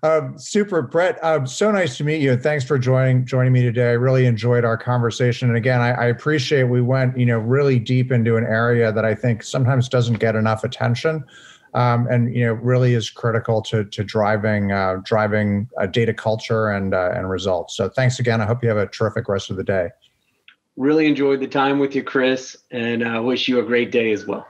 Um, 0.02 0.38
super, 0.38 0.82
Brett. 0.82 1.22
Um, 1.22 1.46
so 1.46 1.70
nice 1.70 1.96
to 1.98 2.04
meet 2.04 2.20
you. 2.20 2.32
and 2.32 2.42
Thanks 2.42 2.64
for 2.64 2.78
joining 2.78 3.24
joining 3.26 3.52
me 3.52 3.62
today. 3.62 3.90
I 3.90 3.92
really 3.92 4.26
enjoyed 4.26 4.64
our 4.64 4.76
conversation. 4.76 5.48
And 5.48 5.56
again, 5.56 5.80
I, 5.80 5.90
I, 5.90 6.04
appreciate 6.06 6.64
we 6.64 6.80
went 6.80 7.18
you 7.18 7.26
know 7.26 7.38
really 7.38 7.78
deep 7.78 8.12
into 8.12 8.36
an 8.36 8.44
area 8.44 8.92
that 8.92 9.04
I 9.04 9.14
think 9.14 9.42
sometimes 9.42 9.88
doesn't 9.88 10.18
get 10.18 10.36
enough 10.36 10.64
attention, 10.64 11.24
um, 11.74 12.06
and 12.10 12.34
you 12.34 12.46
know 12.46 12.52
really 12.54 12.94
is 12.94 13.10
critical 13.10 13.62
to 13.62 13.84
to 13.84 14.04
driving 14.04 14.72
uh, 14.72 14.96
driving 15.04 15.68
a 15.78 15.88
data 15.88 16.14
culture 16.14 16.68
and 16.68 16.94
uh, 16.94 17.10
and 17.14 17.28
results. 17.28 17.76
So 17.76 17.88
thanks 17.88 18.18
again. 18.18 18.40
I 18.40 18.46
hope 18.46 18.62
you 18.62 18.68
have 18.68 18.78
a 18.78 18.86
terrific 18.86 19.28
rest 19.28 19.50
of 19.50 19.56
the 19.56 19.64
day. 19.64 19.88
Really 20.76 21.06
enjoyed 21.06 21.40
the 21.40 21.48
time 21.48 21.78
with 21.78 21.94
you, 21.94 22.02
Chris, 22.02 22.56
and 22.70 23.02
uh, 23.02 23.20
wish 23.22 23.48
you 23.48 23.58
a 23.58 23.62
great 23.62 23.90
day 23.90 24.12
as 24.12 24.24
well. 24.24 24.46